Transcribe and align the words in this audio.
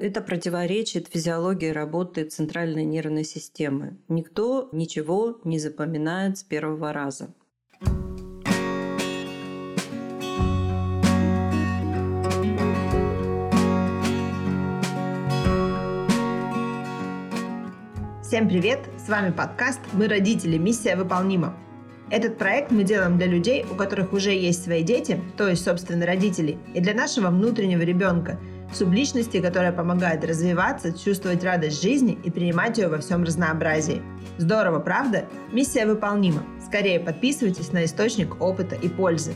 Это 0.00 0.20
противоречит 0.20 1.08
физиологии 1.08 1.70
работы 1.70 2.22
центральной 2.22 2.84
нервной 2.84 3.24
системы. 3.24 3.98
Никто 4.06 4.68
ничего 4.70 5.40
не 5.42 5.58
запоминает 5.58 6.38
с 6.38 6.44
первого 6.44 6.92
раза. 6.92 7.34
Всем 18.22 18.48
привет! 18.48 18.78
С 19.04 19.08
вами 19.08 19.32
подкаст 19.32 19.80
«Мы 19.94 20.06
родители. 20.06 20.58
Миссия 20.58 20.94
выполнима». 20.94 21.58
Этот 22.08 22.38
проект 22.38 22.70
мы 22.70 22.84
делаем 22.84 23.18
для 23.18 23.26
людей, 23.26 23.66
у 23.68 23.74
которых 23.74 24.12
уже 24.12 24.30
есть 24.30 24.62
свои 24.62 24.84
дети, 24.84 25.20
то 25.36 25.48
есть, 25.48 25.64
собственно, 25.64 26.06
родители, 26.06 26.56
и 26.72 26.80
для 26.80 26.94
нашего 26.94 27.30
внутреннего 27.30 27.82
ребенка– 27.82 28.38
субличности, 28.72 29.40
которая 29.40 29.72
помогает 29.72 30.24
развиваться, 30.24 30.96
чувствовать 30.96 31.44
радость 31.44 31.82
жизни 31.82 32.18
и 32.24 32.30
принимать 32.30 32.78
ее 32.78 32.88
во 32.88 32.98
всем 32.98 33.24
разнообразии. 33.24 34.02
Здорово, 34.38 34.80
правда? 34.80 35.24
Миссия 35.52 35.86
выполнима. 35.86 36.42
Скорее 36.64 37.00
подписывайтесь 37.00 37.72
на 37.72 37.84
источник 37.84 38.40
опыта 38.40 38.74
и 38.74 38.88
пользы. 38.88 39.32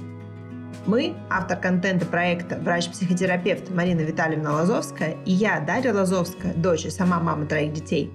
Мы, 0.86 1.14
автор 1.30 1.58
контента 1.58 2.06
проекта 2.06 2.56
врач-психотерапевт 2.56 3.70
Марина 3.70 4.00
Витальевна 4.00 4.52
Лазовская 4.52 5.16
и 5.24 5.32
я, 5.32 5.60
Дарья 5.60 5.94
Лазовская, 5.94 6.54
дочь 6.54 6.86
и 6.86 6.90
сама 6.90 7.20
мама 7.20 7.46
троих 7.46 7.72
детей, 7.72 8.10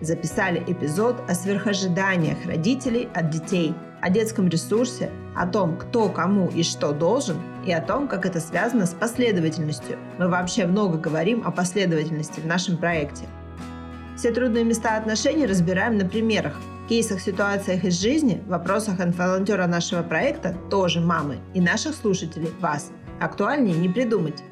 записали 0.00 0.62
эпизод 0.66 1.16
о 1.28 1.34
сверхожиданиях 1.34 2.38
родителей 2.46 3.08
от 3.14 3.30
детей, 3.30 3.74
о 4.00 4.10
детском 4.10 4.48
ресурсе, 4.48 5.10
о 5.34 5.46
том, 5.46 5.76
кто 5.76 6.08
кому 6.08 6.48
и 6.48 6.62
что 6.62 6.92
должен, 6.92 7.36
и 7.66 7.72
о 7.72 7.80
том, 7.80 8.08
как 8.08 8.26
это 8.26 8.40
связано 8.40 8.86
с 8.86 8.94
последовательностью. 8.94 9.98
Мы 10.18 10.28
вообще 10.28 10.66
много 10.66 10.98
говорим 10.98 11.42
о 11.46 11.50
последовательности 11.50 12.40
в 12.40 12.46
нашем 12.46 12.76
проекте. 12.76 13.26
Все 14.16 14.32
трудные 14.32 14.64
места 14.64 14.96
отношений 14.96 15.46
разбираем 15.46 15.98
на 15.98 16.04
примерах, 16.04 16.60
кейсах, 16.88 17.20
ситуациях 17.20 17.84
из 17.84 18.00
жизни, 18.00 18.42
вопросах 18.46 19.00
инфолонтера 19.00 19.66
нашего 19.66 20.02
проекта, 20.02 20.54
тоже 20.70 21.00
мамы, 21.00 21.38
и 21.54 21.60
наших 21.60 21.94
слушателей, 21.94 22.50
вас. 22.60 22.90
Актуальнее 23.20 23.76
не 23.76 23.88
придумать. 23.88 24.42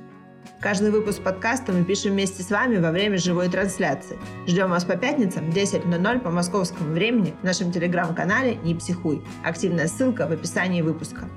Каждый 0.60 0.90
выпуск 0.90 1.22
подкаста 1.22 1.72
мы 1.72 1.84
пишем 1.84 2.12
вместе 2.12 2.42
с 2.42 2.50
вами 2.50 2.78
во 2.78 2.90
время 2.90 3.18
живой 3.18 3.48
трансляции. 3.48 4.18
Ждем 4.46 4.70
вас 4.70 4.84
по 4.84 4.96
пятницам 4.96 5.50
в 5.50 5.54
10.00 5.54 6.20
по 6.20 6.30
московскому 6.30 6.92
времени 6.92 7.34
в 7.40 7.44
нашем 7.44 7.72
телеграм-канале 7.72 8.56
«Не 8.56 8.74
психуй». 8.74 9.24
Активная 9.44 9.88
ссылка 9.88 10.26
в 10.26 10.32
описании 10.32 10.82
выпуска. 10.82 11.28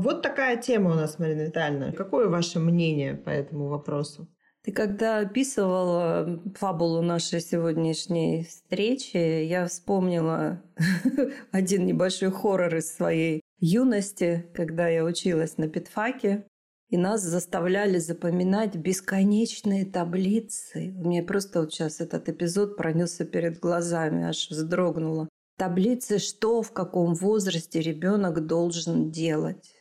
Вот 0.00 0.22
такая 0.22 0.56
тема 0.56 0.92
у 0.92 0.94
нас, 0.94 1.18
Марина 1.18 1.42
Витальевна. 1.42 1.92
Какое 1.92 2.28
ваше 2.28 2.58
мнение 2.58 3.14
по 3.14 3.28
этому 3.28 3.68
вопросу? 3.68 4.28
Ты 4.64 4.72
когда 4.72 5.18
описывала 5.18 6.40
фабулу 6.54 7.02
нашей 7.02 7.42
сегодняшней 7.42 8.44
встречи, 8.44 9.18
я 9.44 9.66
вспомнила 9.66 10.62
один 11.52 11.84
небольшой 11.84 12.30
хоррор 12.30 12.76
из 12.76 12.90
своей 12.94 13.42
юности, 13.58 14.46
когда 14.54 14.88
я 14.88 15.04
училась 15.04 15.58
на 15.58 15.68
педфаке, 15.68 16.46
и 16.88 16.96
нас 16.96 17.20
заставляли 17.20 17.98
запоминать 17.98 18.76
бесконечные 18.76 19.84
таблицы. 19.84 20.94
У 20.96 21.08
меня 21.08 21.22
просто 21.22 21.60
вот 21.60 21.74
сейчас 21.74 22.00
этот 22.00 22.26
эпизод 22.30 22.78
пронесся 22.78 23.26
перед 23.26 23.60
глазами, 23.60 24.24
аж 24.24 24.48
вздрогнула. 24.48 25.28
Таблицы, 25.58 26.18
что 26.18 26.62
в 26.62 26.72
каком 26.72 27.14
возрасте 27.14 27.82
ребенок 27.82 28.46
должен 28.46 29.10
делать. 29.10 29.74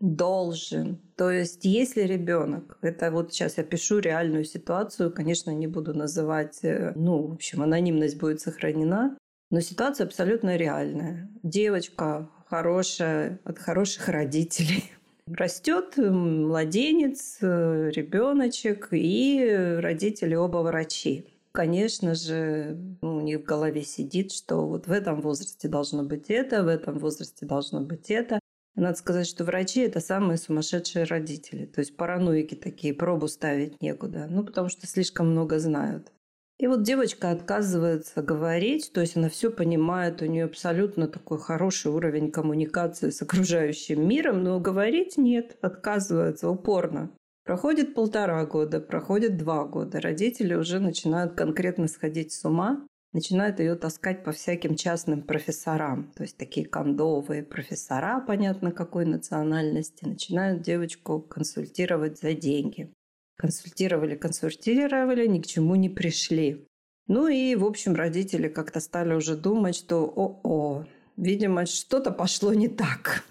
Должен. 0.00 1.00
То 1.16 1.30
есть, 1.30 1.64
если 1.64 2.02
ребенок, 2.02 2.78
это 2.82 3.10
вот 3.10 3.32
сейчас 3.32 3.58
я 3.58 3.64
пишу 3.64 4.00
реальную 4.00 4.44
ситуацию, 4.44 5.12
конечно, 5.12 5.50
не 5.50 5.66
буду 5.66 5.94
называть, 5.94 6.58
э, 6.62 6.92
ну, 6.96 7.28
в 7.28 7.32
общем, 7.34 7.62
анонимность 7.62 8.18
будет 8.18 8.40
сохранена, 8.40 9.16
но 9.50 9.60
ситуация 9.60 10.06
абсолютно 10.06 10.56
реальная. 10.56 11.30
Девочка 11.42 12.28
хорошая, 12.46 13.40
от 13.44 13.58
хороших 13.58 14.08
родителей. 14.08 14.90
Растет 15.26 15.96
младенец, 15.96 17.38
э, 17.40 17.90
ребеночек, 17.94 18.88
и 18.90 19.78
родители 19.80 20.34
оба 20.34 20.58
врачи. 20.58 21.26
Конечно 21.52 22.16
же, 22.16 22.76
ну, 23.00 23.18
у 23.18 23.20
них 23.20 23.42
в 23.42 23.44
голове 23.44 23.84
сидит, 23.84 24.32
что 24.32 24.66
вот 24.66 24.88
в 24.88 24.90
этом 24.90 25.20
возрасте 25.20 25.68
должно 25.68 26.02
быть 26.02 26.28
это, 26.28 26.64
в 26.64 26.68
этом 26.68 26.98
возрасте 26.98 27.46
должно 27.46 27.80
быть 27.80 28.10
это. 28.10 28.40
Надо 28.76 28.96
сказать, 28.96 29.26
что 29.26 29.44
врачи– 29.44 29.80
это 29.82 30.00
самые 30.00 30.36
сумасшедшие 30.36 31.04
родители. 31.04 31.64
То 31.66 31.80
есть 31.80 31.96
параноики 31.96 32.54
такие, 32.54 32.92
пробу 32.92 33.28
ставить 33.28 33.80
некуда. 33.80 34.26
Ну, 34.28 34.44
потому 34.44 34.68
что 34.68 34.86
слишком 34.86 35.30
много 35.30 35.58
знают. 35.60 36.10
И 36.58 36.66
вот 36.68 36.82
девочка 36.82 37.30
отказывается 37.30 38.22
говорить, 38.22 38.92
то 38.92 39.00
есть 39.00 39.16
она 39.16 39.28
все 39.28 39.50
понимает, 39.50 40.22
у 40.22 40.26
нее 40.26 40.44
абсолютно 40.44 41.08
такой 41.08 41.38
хороший 41.38 41.90
уровень 41.90 42.30
коммуникации 42.30 43.10
с 43.10 43.20
окружающим 43.22 44.06
миром, 44.06 44.44
но 44.44 44.60
говорить 44.60 45.16
нет, 45.16 45.56
отказывается 45.62 46.48
упорно. 46.48 47.10
Проходит 47.44 47.94
полтора 47.94 48.46
года, 48.46 48.80
проходит 48.80 49.36
два 49.36 49.64
года, 49.64 50.00
родители 50.00 50.54
уже 50.54 50.78
начинают 50.78 51.34
конкретно 51.34 51.88
сходить 51.88 52.32
с 52.32 52.44
ума, 52.44 52.86
начинают 53.14 53.60
ее 53.60 53.76
таскать 53.76 54.24
по 54.24 54.32
всяким 54.32 54.74
частным 54.74 55.22
профессорам, 55.22 56.12
то 56.16 56.24
есть 56.24 56.36
такие 56.36 56.66
кондовые 56.66 57.44
профессора, 57.44 58.20
понятно 58.20 58.72
какой 58.72 59.06
национальности, 59.06 60.04
начинают 60.04 60.62
девочку 60.62 61.20
консультировать 61.20 62.18
за 62.18 62.34
деньги. 62.34 62.92
Консультировали, 63.36 64.16
консультировали, 64.16 65.26
ни 65.26 65.40
к 65.40 65.46
чему 65.46 65.76
не 65.76 65.88
пришли. 65.88 66.66
Ну 67.06 67.28
и, 67.28 67.54
в 67.54 67.64
общем, 67.64 67.94
родители 67.94 68.48
как-то 68.48 68.80
стали 68.80 69.14
уже 69.14 69.36
думать, 69.36 69.76
что 69.76 70.04
о-о, 70.04 70.84
видимо, 71.16 71.66
что-то 71.66 72.10
пошло 72.10 72.52
не 72.52 72.68
так. 72.68 73.24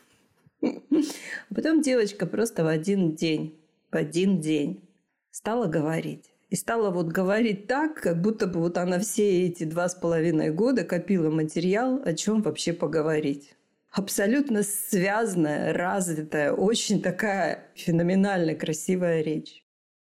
Потом 1.54 1.82
девочка 1.82 2.26
просто 2.26 2.64
в 2.64 2.68
один 2.68 3.16
день, 3.16 3.60
в 3.92 3.96
один 3.96 4.40
день 4.40 4.88
стала 5.32 5.66
говорить. 5.66 6.33
И 6.54 6.56
стала 6.56 6.92
вот 6.92 7.08
говорить 7.08 7.66
так, 7.66 7.96
как 7.96 8.22
будто 8.22 8.46
бы 8.46 8.60
вот 8.60 8.78
она 8.78 9.00
все 9.00 9.48
эти 9.48 9.64
два 9.64 9.90
с 9.90 9.96
половиной 9.96 10.52
года 10.52 10.84
копила 10.84 11.32
материал, 11.32 12.00
о 12.06 12.14
чем 12.14 12.44
вообще 12.44 12.74
поговорить. 12.74 13.56
Абсолютно 13.90 14.62
связанная, 14.62 15.74
развитая, 15.74 16.52
очень 16.52 17.02
такая 17.02 17.72
феноменально 17.74 18.54
красивая 18.54 19.24
речь. 19.24 19.66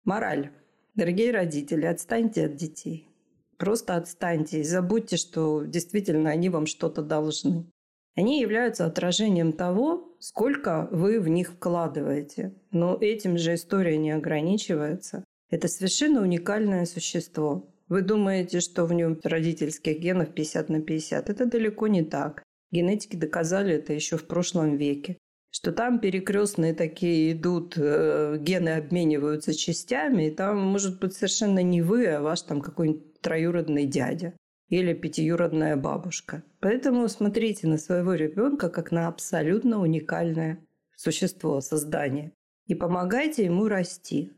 Мораль. 0.05 0.53
Дорогие 0.95 1.33
родители, 1.33 1.87
отстаньте 1.87 2.45
от 2.45 2.55
детей. 2.55 3.09
Просто 3.57 3.97
отстаньте 3.97 4.61
и 4.61 4.63
забудьте, 4.63 5.17
что 5.17 5.65
действительно 5.65 6.31
они 6.31 6.51
вам 6.51 6.67
что-то 6.67 7.03
должны. 7.03 7.67
Они 8.15 8.41
являются 8.41 8.87
отражением 8.87 9.53
того, 9.53 10.15
сколько 10.21 10.87
вы 10.93 11.19
в 11.19 11.27
них 11.27 11.51
вкладываете. 11.55 12.55
Но 12.71 12.97
этим 13.01 13.39
же 13.39 13.55
история 13.55 13.97
не 13.97 14.13
ограничивается. 14.13 15.25
Это 15.51 15.69
совершенно 15.69 16.23
уникальное 16.23 16.85
существо. 16.87 17.69
Вы 17.89 18.03
думаете, 18.03 18.61
что 18.61 18.85
в 18.85 18.93
нем 18.93 19.19
родительских 19.23 19.99
генов 19.99 20.35
50 20.35 20.69
на 20.69 20.81
50. 20.83 21.31
Это 21.31 21.47
далеко 21.47 21.87
не 21.87 22.03
так. 22.03 22.43
Генетики 22.71 23.17
доказали 23.17 23.75
это 23.75 23.93
еще 23.93 24.17
в 24.17 24.27
прошлом 24.27 24.77
веке 24.77 25.17
что 25.51 25.73
там 25.73 25.99
перекрестные 25.99 26.75
такие 26.75 27.33
идут, 27.33 27.75
э, 27.77 28.37
гены 28.41 28.71
обмениваются 28.71 29.55
частями, 29.55 30.29
и 30.29 30.31
там 30.31 30.59
может 30.59 31.01
быть 31.01 31.15
совершенно 31.15 31.63
не 31.63 31.83
вы, 31.83 32.07
а 32.07 32.21
ваш 32.21 32.43
там 32.43 32.61
какой-нибудь 32.61 33.21
троюродный 33.21 33.87
дядя 33.87 34.35
или 34.69 34.93
пятиюродная 34.93 35.77
бабушка. 35.77 36.45
Поэтому 36.61 37.09
смотрите 37.09 37.67
на 37.67 37.79
своего 37.79 38.15
ребенка 38.15 38.69
как 38.69 38.93
на 38.93 39.09
абсолютно 39.09 39.81
уникальное 39.81 40.65
существо, 40.95 41.61
создание. 41.61 42.33
И 42.67 42.75
помогайте 42.75 43.45
ему 43.45 43.67
расти. 43.67 44.31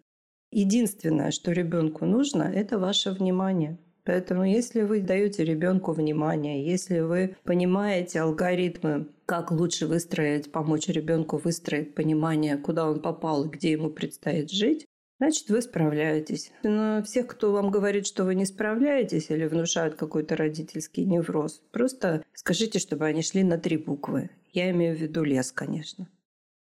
Единственное, 0.50 1.30
что 1.30 1.52
ребенку 1.52 2.06
нужно, 2.06 2.42
это 2.42 2.78
ваше 2.78 3.12
внимание. 3.12 3.78
Поэтому 4.04 4.44
если 4.44 4.82
вы 4.82 5.00
даете 5.00 5.44
ребенку 5.44 5.92
внимание, 5.92 6.64
если 6.66 7.00
вы 7.00 7.36
понимаете 7.44 8.20
алгоритмы, 8.20 9.06
как 9.26 9.52
лучше 9.52 9.86
выстроить, 9.86 10.50
помочь 10.50 10.88
ребенку 10.88 11.36
выстроить 11.36 11.94
понимание, 11.94 12.56
куда 12.56 12.90
он 12.90 13.00
попал 13.00 13.44
и 13.44 13.48
где 13.48 13.72
ему 13.72 13.90
предстоит 13.90 14.50
жить, 14.50 14.86
значит, 15.20 15.48
вы 15.50 15.62
справляетесь. 15.62 16.50
Но 16.64 17.02
всех, 17.04 17.28
кто 17.28 17.52
вам 17.52 17.70
говорит, 17.70 18.06
что 18.06 18.24
вы 18.24 18.34
не 18.34 18.46
справляетесь 18.46 19.30
или 19.30 19.46
внушают 19.46 19.94
какой-то 19.94 20.34
родительский 20.34 21.04
невроз, 21.04 21.62
просто 21.70 22.24
скажите, 22.32 22.80
чтобы 22.80 23.04
они 23.04 23.22
шли 23.22 23.44
на 23.44 23.58
три 23.58 23.76
буквы. 23.76 24.30
Я 24.52 24.70
имею 24.70 24.96
в 24.96 25.00
виду 25.00 25.22
лес, 25.22 25.52
конечно. 25.52 26.08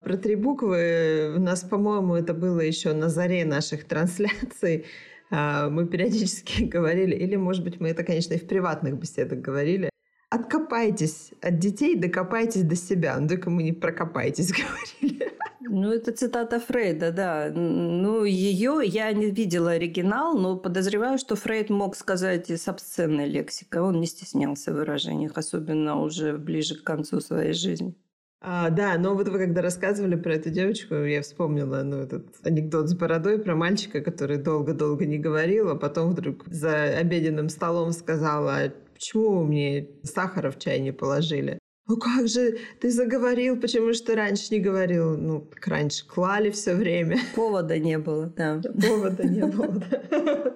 Про 0.01 0.17
три 0.17 0.37
буквы 0.37 1.35
у 1.37 1.41
нас, 1.41 1.63
по-моему, 1.63 2.15
это 2.15 2.33
было 2.33 2.61
еще 2.61 2.93
на 2.93 3.09
заре 3.09 3.45
наших 3.45 3.85
трансляций. 3.85 4.87
А, 5.31 5.69
мы 5.69 5.87
периодически 5.87 6.63
говорили, 6.75 7.15
или, 7.15 7.37
может 7.37 7.63
быть, 7.63 7.81
мы 7.81 7.91
это, 7.91 8.03
конечно, 8.03 8.33
и 8.33 8.39
в 8.39 8.47
приватных 8.47 8.99
беседах 8.99 9.41
говорили, 9.41 9.91
откопайтесь 10.31 11.33
от 11.43 11.59
детей, 11.59 11.97
докопайтесь 11.97 12.63
до 12.63 12.77
себя. 12.77 13.19
Ну, 13.21 13.29
только 13.29 13.51
мы 13.51 13.63
не 13.63 13.75
прокопайтесь 13.75 14.53
говорили. 14.53 15.33
Ну, 15.61 15.93
это 15.93 16.13
цитата 16.13 16.59
Фрейда, 16.61 17.13
да. 17.13 17.51
Ну, 17.55 18.25
ее 18.25 18.81
я 18.83 19.13
не 19.13 19.31
видела 19.31 19.73
оригинал, 19.73 20.39
но 20.39 20.57
подозреваю, 20.57 21.19
что 21.19 21.37
Фрейд 21.37 21.69
мог 21.69 21.95
сказать 21.95 22.49
и 22.49 22.57
с 22.57 22.67
обсценной 22.69 23.29
лексикой. 23.29 23.83
Он 23.83 24.01
не 24.01 24.07
стеснялся 24.07 24.73
в 24.73 24.77
выражениях, 24.77 25.37
особенно 25.37 26.01
уже 26.01 26.39
ближе 26.39 26.75
к 26.75 26.85
концу 26.85 27.21
своей 27.21 27.53
жизни. 27.53 27.95
А, 28.41 28.71
да, 28.71 28.97
но 28.99 29.15
вот 29.15 29.29
вы 29.29 29.39
когда 29.39 29.63
рассказывали 29.63 30.15
про 30.15 30.35
эту 30.35 30.51
девочку, 30.51 30.95
я 30.95 31.23
вспомнила 31.23 31.83
ну, 31.83 31.97
этот 31.99 32.27
анекдот 32.45 32.89
с 32.89 32.95
бородой 32.95 33.39
про 33.41 33.57
мальчика, 33.57 34.01
который 34.01 34.37
долго-долго 34.37 35.07
не 35.07 35.19
говорил, 35.19 35.71
а 35.71 35.75
потом 35.75 36.11
вдруг 36.11 36.45
за 36.47 36.85
обеденным 36.99 37.49
столом 37.49 37.91
сказала, 37.93 38.57
«А 38.57 38.73
почему 38.95 39.43
мне 39.43 39.89
сахара 40.05 40.53
в 40.53 40.59
чай 40.59 40.79
не 40.79 40.93
положили? 40.93 41.59
Ну 41.89 41.97
как 41.97 42.29
же 42.29 42.59
ты 42.81 42.91
заговорил, 42.91 43.59
почему 43.59 43.93
же 43.93 44.03
ты 44.03 44.15
раньше 44.15 44.55
не 44.55 44.61
говорил? 44.61 45.17
Ну, 45.17 45.49
раньше 45.65 46.07
клали 46.07 46.51
все 46.51 46.75
время. 46.75 47.19
Повода 47.35 47.79
не 47.79 47.99
было, 47.99 48.27
да. 48.37 48.61
Повода 48.81 49.27
не 49.27 49.47
было, 49.47 49.83
да. 50.11 50.55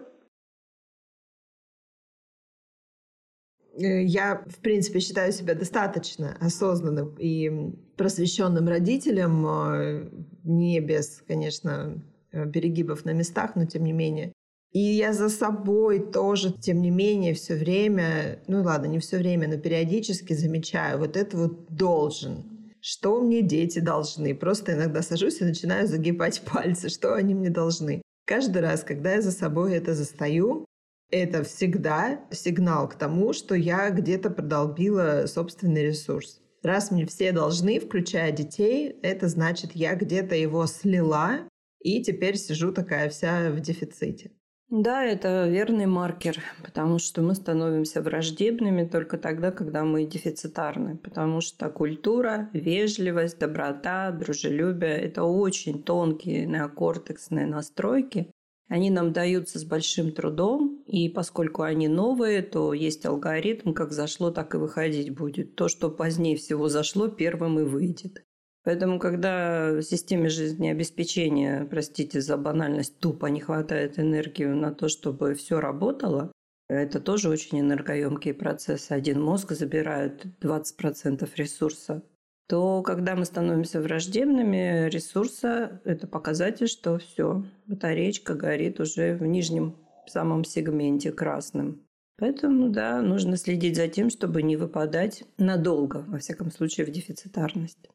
Я, 3.76 4.44
в 4.46 4.58
принципе, 4.58 5.00
считаю 5.00 5.32
себя 5.32 5.54
достаточно 5.54 6.36
осознанным 6.40 7.16
и 7.18 7.72
просвещенным 7.96 8.68
родителем, 8.68 9.46
э, 9.46 10.08
не 10.44 10.80
без, 10.80 11.22
конечно, 11.26 12.02
э, 12.32 12.50
перегибов 12.50 13.04
на 13.04 13.12
местах, 13.12 13.56
но 13.56 13.64
тем 13.64 13.84
не 13.84 13.92
менее. 13.92 14.32
И 14.72 14.80
я 14.80 15.12
за 15.12 15.28
собой 15.28 16.00
тоже, 16.00 16.52
тем 16.52 16.80
не 16.80 16.90
менее, 16.90 17.34
все 17.34 17.54
время, 17.54 18.38
ну 18.46 18.62
ладно, 18.62 18.86
не 18.86 18.98
все 18.98 19.18
время, 19.18 19.46
но 19.46 19.58
периодически 19.58 20.32
замечаю 20.32 20.98
вот 20.98 21.16
это 21.16 21.36
вот 21.36 21.74
должен. 21.74 22.44
Что 22.80 23.20
мне 23.20 23.42
дети 23.42 23.78
должны? 23.78 24.34
Просто 24.34 24.72
иногда 24.72 25.02
сажусь 25.02 25.40
и 25.40 25.44
начинаю 25.44 25.86
загибать 25.86 26.42
пальцы, 26.52 26.88
что 26.88 27.14
они 27.14 27.34
мне 27.34 27.50
должны. 27.50 28.02
Каждый 28.24 28.62
раз, 28.62 28.82
когда 28.82 29.14
я 29.14 29.22
за 29.22 29.30
собой 29.30 29.74
это 29.74 29.94
застаю, 29.94 30.64
это 31.12 31.44
всегда 31.44 32.20
сигнал 32.32 32.88
к 32.88 32.94
тому, 32.94 33.32
что 33.32 33.54
я 33.54 33.90
где-то 33.90 34.30
продолбила 34.30 35.26
собственный 35.26 35.84
ресурс. 35.84 36.40
Раз 36.62 36.90
мне 36.90 37.06
все 37.06 37.32
должны, 37.32 37.78
включая 37.78 38.32
детей, 38.32 38.96
это 39.02 39.28
значит, 39.28 39.72
я 39.74 39.94
где-то 39.94 40.34
его 40.34 40.66
слила, 40.66 41.40
и 41.80 42.02
теперь 42.02 42.36
сижу 42.36 42.72
такая 42.72 43.10
вся 43.10 43.50
в 43.50 43.60
дефиците. 43.60 44.30
Да, 44.70 45.04
это 45.04 45.48
верный 45.48 45.84
маркер, 45.84 46.38
потому 46.64 46.98
что 46.98 47.20
мы 47.20 47.34
становимся 47.34 48.00
враждебными 48.00 48.88
только 48.88 49.18
тогда, 49.18 49.50
когда 49.50 49.84
мы 49.84 50.06
дефицитарны, 50.06 50.96
потому 50.96 51.42
что 51.42 51.68
культура, 51.68 52.48
вежливость, 52.54 53.38
доброта, 53.38 54.10
дружелюбие– 54.12 54.98
это 55.02 55.24
очень 55.24 55.82
тонкие 55.82 56.46
неокортексные 56.46 57.44
настройки, 57.44 58.30
они 58.72 58.88
нам 58.88 59.12
даются 59.12 59.58
с 59.58 59.64
большим 59.64 60.12
трудом, 60.12 60.82
и 60.86 61.10
поскольку 61.10 61.60
они 61.60 61.88
новые, 61.88 62.40
то 62.40 62.72
есть 62.72 63.04
алгоритм, 63.04 63.74
как 63.74 63.92
зашло, 63.92 64.30
так 64.30 64.54
и 64.54 64.56
выходить 64.56 65.10
будет. 65.10 65.56
То, 65.56 65.68
что 65.68 65.90
позднее 65.90 66.38
всего 66.38 66.70
зашло, 66.70 67.08
первым 67.08 67.60
и 67.60 67.64
выйдет. 67.64 68.24
Поэтому, 68.64 68.98
когда 68.98 69.72
в 69.72 69.82
системе 69.82 70.30
жизнеобеспечения, 70.30 71.66
простите 71.66 72.22
за 72.22 72.38
банальность, 72.38 72.98
тупо 72.98 73.26
не 73.26 73.40
хватает 73.40 73.98
энергии 73.98 74.46
на 74.46 74.72
то, 74.72 74.88
чтобы 74.88 75.34
все 75.34 75.60
работало, 75.60 76.32
это 76.70 76.98
тоже 76.98 77.28
очень 77.28 77.60
энергоемкий 77.60 78.32
процесс. 78.32 78.90
Один 78.90 79.20
мозг 79.20 79.52
забирает 79.52 80.24
20% 80.40 81.28
ресурса 81.36 82.02
то 82.48 82.82
когда 82.82 83.16
мы 83.16 83.24
становимся 83.24 83.80
враждебными 83.80 84.88
ресурса, 84.88 85.80
это 85.84 86.06
показатель, 86.06 86.68
что 86.68 86.98
все, 86.98 87.44
батареечка 87.66 88.34
горит 88.34 88.80
уже 88.80 89.14
в 89.14 89.22
нижнем 89.22 89.76
самом 90.06 90.44
сегменте 90.44 91.12
красным. 91.12 91.86
Поэтому, 92.18 92.68
да, 92.68 93.00
нужно 93.02 93.36
следить 93.36 93.76
за 93.76 93.88
тем, 93.88 94.10
чтобы 94.10 94.42
не 94.42 94.56
выпадать 94.56 95.24
надолго, 95.38 96.04
во 96.06 96.18
всяком 96.18 96.52
случае, 96.52 96.86
в 96.86 96.90
дефицитарность. 96.90 97.88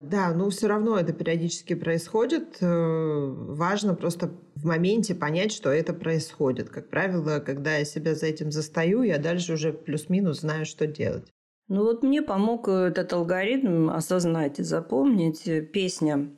Да, 0.00 0.34
но 0.34 0.50
все 0.50 0.66
равно 0.66 0.98
это 0.98 1.12
периодически 1.12 1.74
происходит. 1.74 2.58
Э, 2.60 2.66
важно 2.66 3.94
просто 3.94 4.32
в 4.56 4.66
моменте 4.66 5.14
понять, 5.14 5.52
что 5.52 5.70
это 5.70 5.94
происходит. 5.94 6.70
Как 6.70 6.90
правило, 6.90 7.38
когда 7.38 7.76
я 7.76 7.84
себя 7.84 8.14
за 8.14 8.26
этим 8.26 8.50
застаю, 8.50 9.02
я 9.02 9.18
дальше 9.18 9.52
уже 9.54 9.72
плюс-минус 9.72 10.40
знаю, 10.40 10.66
что 10.66 10.88
делать. 10.88 11.32
Ну 11.74 11.84
вот 11.84 12.02
мне 12.02 12.20
помог 12.20 12.68
этот 12.68 13.14
алгоритм 13.14 13.88
осознать 13.88 14.58
и 14.58 14.62
запомнить 14.62 15.42
песня 15.72 16.28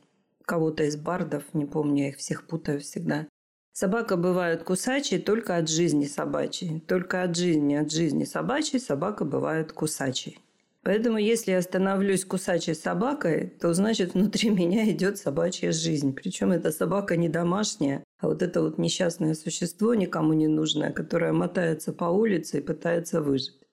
кого-то 0.45 0.85
из 0.85 0.95
бардов, 0.95 1.43
не 1.51 1.65
помню, 1.65 2.03
я 2.03 2.09
их 2.11 2.17
всех 2.19 2.47
путаю 2.47 2.79
всегда. 2.79 3.27
Собака 3.73 4.15
бывает 4.15 4.63
кусачей 4.63 5.19
только 5.19 5.57
от 5.57 5.67
жизни 5.67 6.05
собачьей. 6.05 6.79
Только 6.79 7.21
от 7.21 7.35
жизни, 7.35 7.75
от 7.75 7.91
жизни 7.91 8.23
собачьей 8.23 8.79
собака 8.79 9.25
бывает 9.25 9.73
кусачей. 9.73 10.39
Поэтому 10.83 11.17
если 11.17 11.51
я 11.51 11.61
становлюсь 11.61 12.23
кусачей 12.23 12.73
собакой, 12.73 13.49
то 13.59 13.73
значит 13.73 14.13
внутри 14.13 14.49
меня 14.51 14.89
идет 14.89 15.17
собачья 15.17 15.73
жизнь. 15.73 16.13
Причем 16.13 16.53
эта 16.53 16.71
собака 16.71 17.17
не 17.17 17.27
домашняя, 17.27 18.05
а 18.21 18.27
вот 18.27 18.41
это 18.41 18.61
вот 18.61 18.77
несчастное 18.77 19.33
существо, 19.33 19.95
никому 19.95 20.31
не 20.31 20.47
нужное, 20.47 20.93
которое 20.93 21.33
мотается 21.33 21.91
по 21.91 22.05
улице 22.05 22.59
и 22.59 22.61
пытается 22.61 23.21
выжить. 23.21 23.64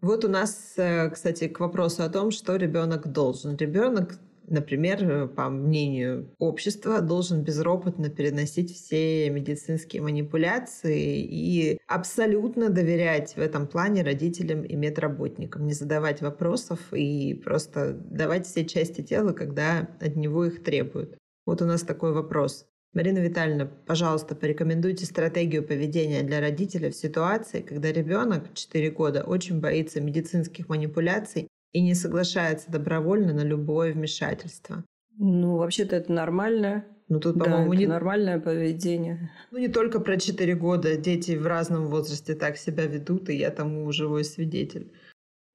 Вот 0.00 0.24
у 0.24 0.28
нас, 0.28 0.74
э, 0.76 1.10
кстати, 1.10 1.48
к 1.48 1.60
вопросу 1.60 2.02
о 2.02 2.08
том, 2.08 2.30
что 2.30 2.56
ребенок 2.56 3.12
должен. 3.12 3.56
Ребенок 3.56 4.18
например, 4.50 5.28
по 5.28 5.48
мнению 5.48 6.28
общества, 6.38 7.00
должен 7.00 7.42
безропотно 7.42 8.10
переносить 8.10 8.74
все 8.74 9.30
медицинские 9.30 10.02
манипуляции 10.02 11.20
и 11.22 11.78
абсолютно 11.86 12.68
доверять 12.68 13.34
в 13.36 13.38
этом 13.38 13.66
плане 13.66 14.02
родителям 14.02 14.62
и 14.62 14.74
медработникам, 14.74 15.66
не 15.66 15.72
задавать 15.72 16.20
вопросов 16.20 16.80
и 16.92 17.34
просто 17.34 17.92
давать 17.92 18.46
все 18.46 18.66
части 18.66 19.00
тела, 19.02 19.32
когда 19.32 19.88
от 20.00 20.16
него 20.16 20.44
их 20.44 20.62
требуют. 20.62 21.16
Вот 21.46 21.62
у 21.62 21.64
нас 21.64 21.82
такой 21.82 22.12
вопрос. 22.12 22.66
Марина 22.92 23.18
Витальевна, 23.18 23.66
пожалуйста, 23.86 24.34
порекомендуйте 24.34 25.06
стратегию 25.06 25.62
поведения 25.62 26.22
для 26.22 26.40
родителя 26.40 26.90
в 26.90 26.96
ситуации, 26.96 27.60
когда 27.60 27.92
ребенок 27.92 28.52
4 28.52 28.90
года 28.90 29.22
очень 29.22 29.60
боится 29.60 30.00
медицинских 30.00 30.68
манипуляций 30.68 31.46
и 31.72 31.80
не 31.80 31.94
соглашается 31.94 32.70
добровольно 32.70 33.32
на 33.32 33.42
любое 33.42 33.92
вмешательство. 33.92 34.84
Ну, 35.18 35.56
вообще-то 35.56 35.94
это 35.94 36.12
нормально. 36.12 36.84
Ну, 37.08 37.20
тут, 37.20 37.38
по-моему, 37.38 37.72
да, 37.72 37.78
не... 37.78 37.86
нормальное 37.86 38.40
поведение. 38.40 39.30
Ну, 39.52 39.58
не 39.58 39.68
только 39.68 40.00
про 40.00 40.18
4 40.18 40.54
года. 40.56 40.96
Дети 40.96 41.36
в 41.36 41.46
разном 41.46 41.86
возрасте 41.86 42.34
так 42.34 42.56
себя 42.56 42.86
ведут, 42.86 43.28
и 43.30 43.36
я 43.36 43.50
тому 43.50 43.90
живой 43.92 44.24
свидетель. 44.24 44.92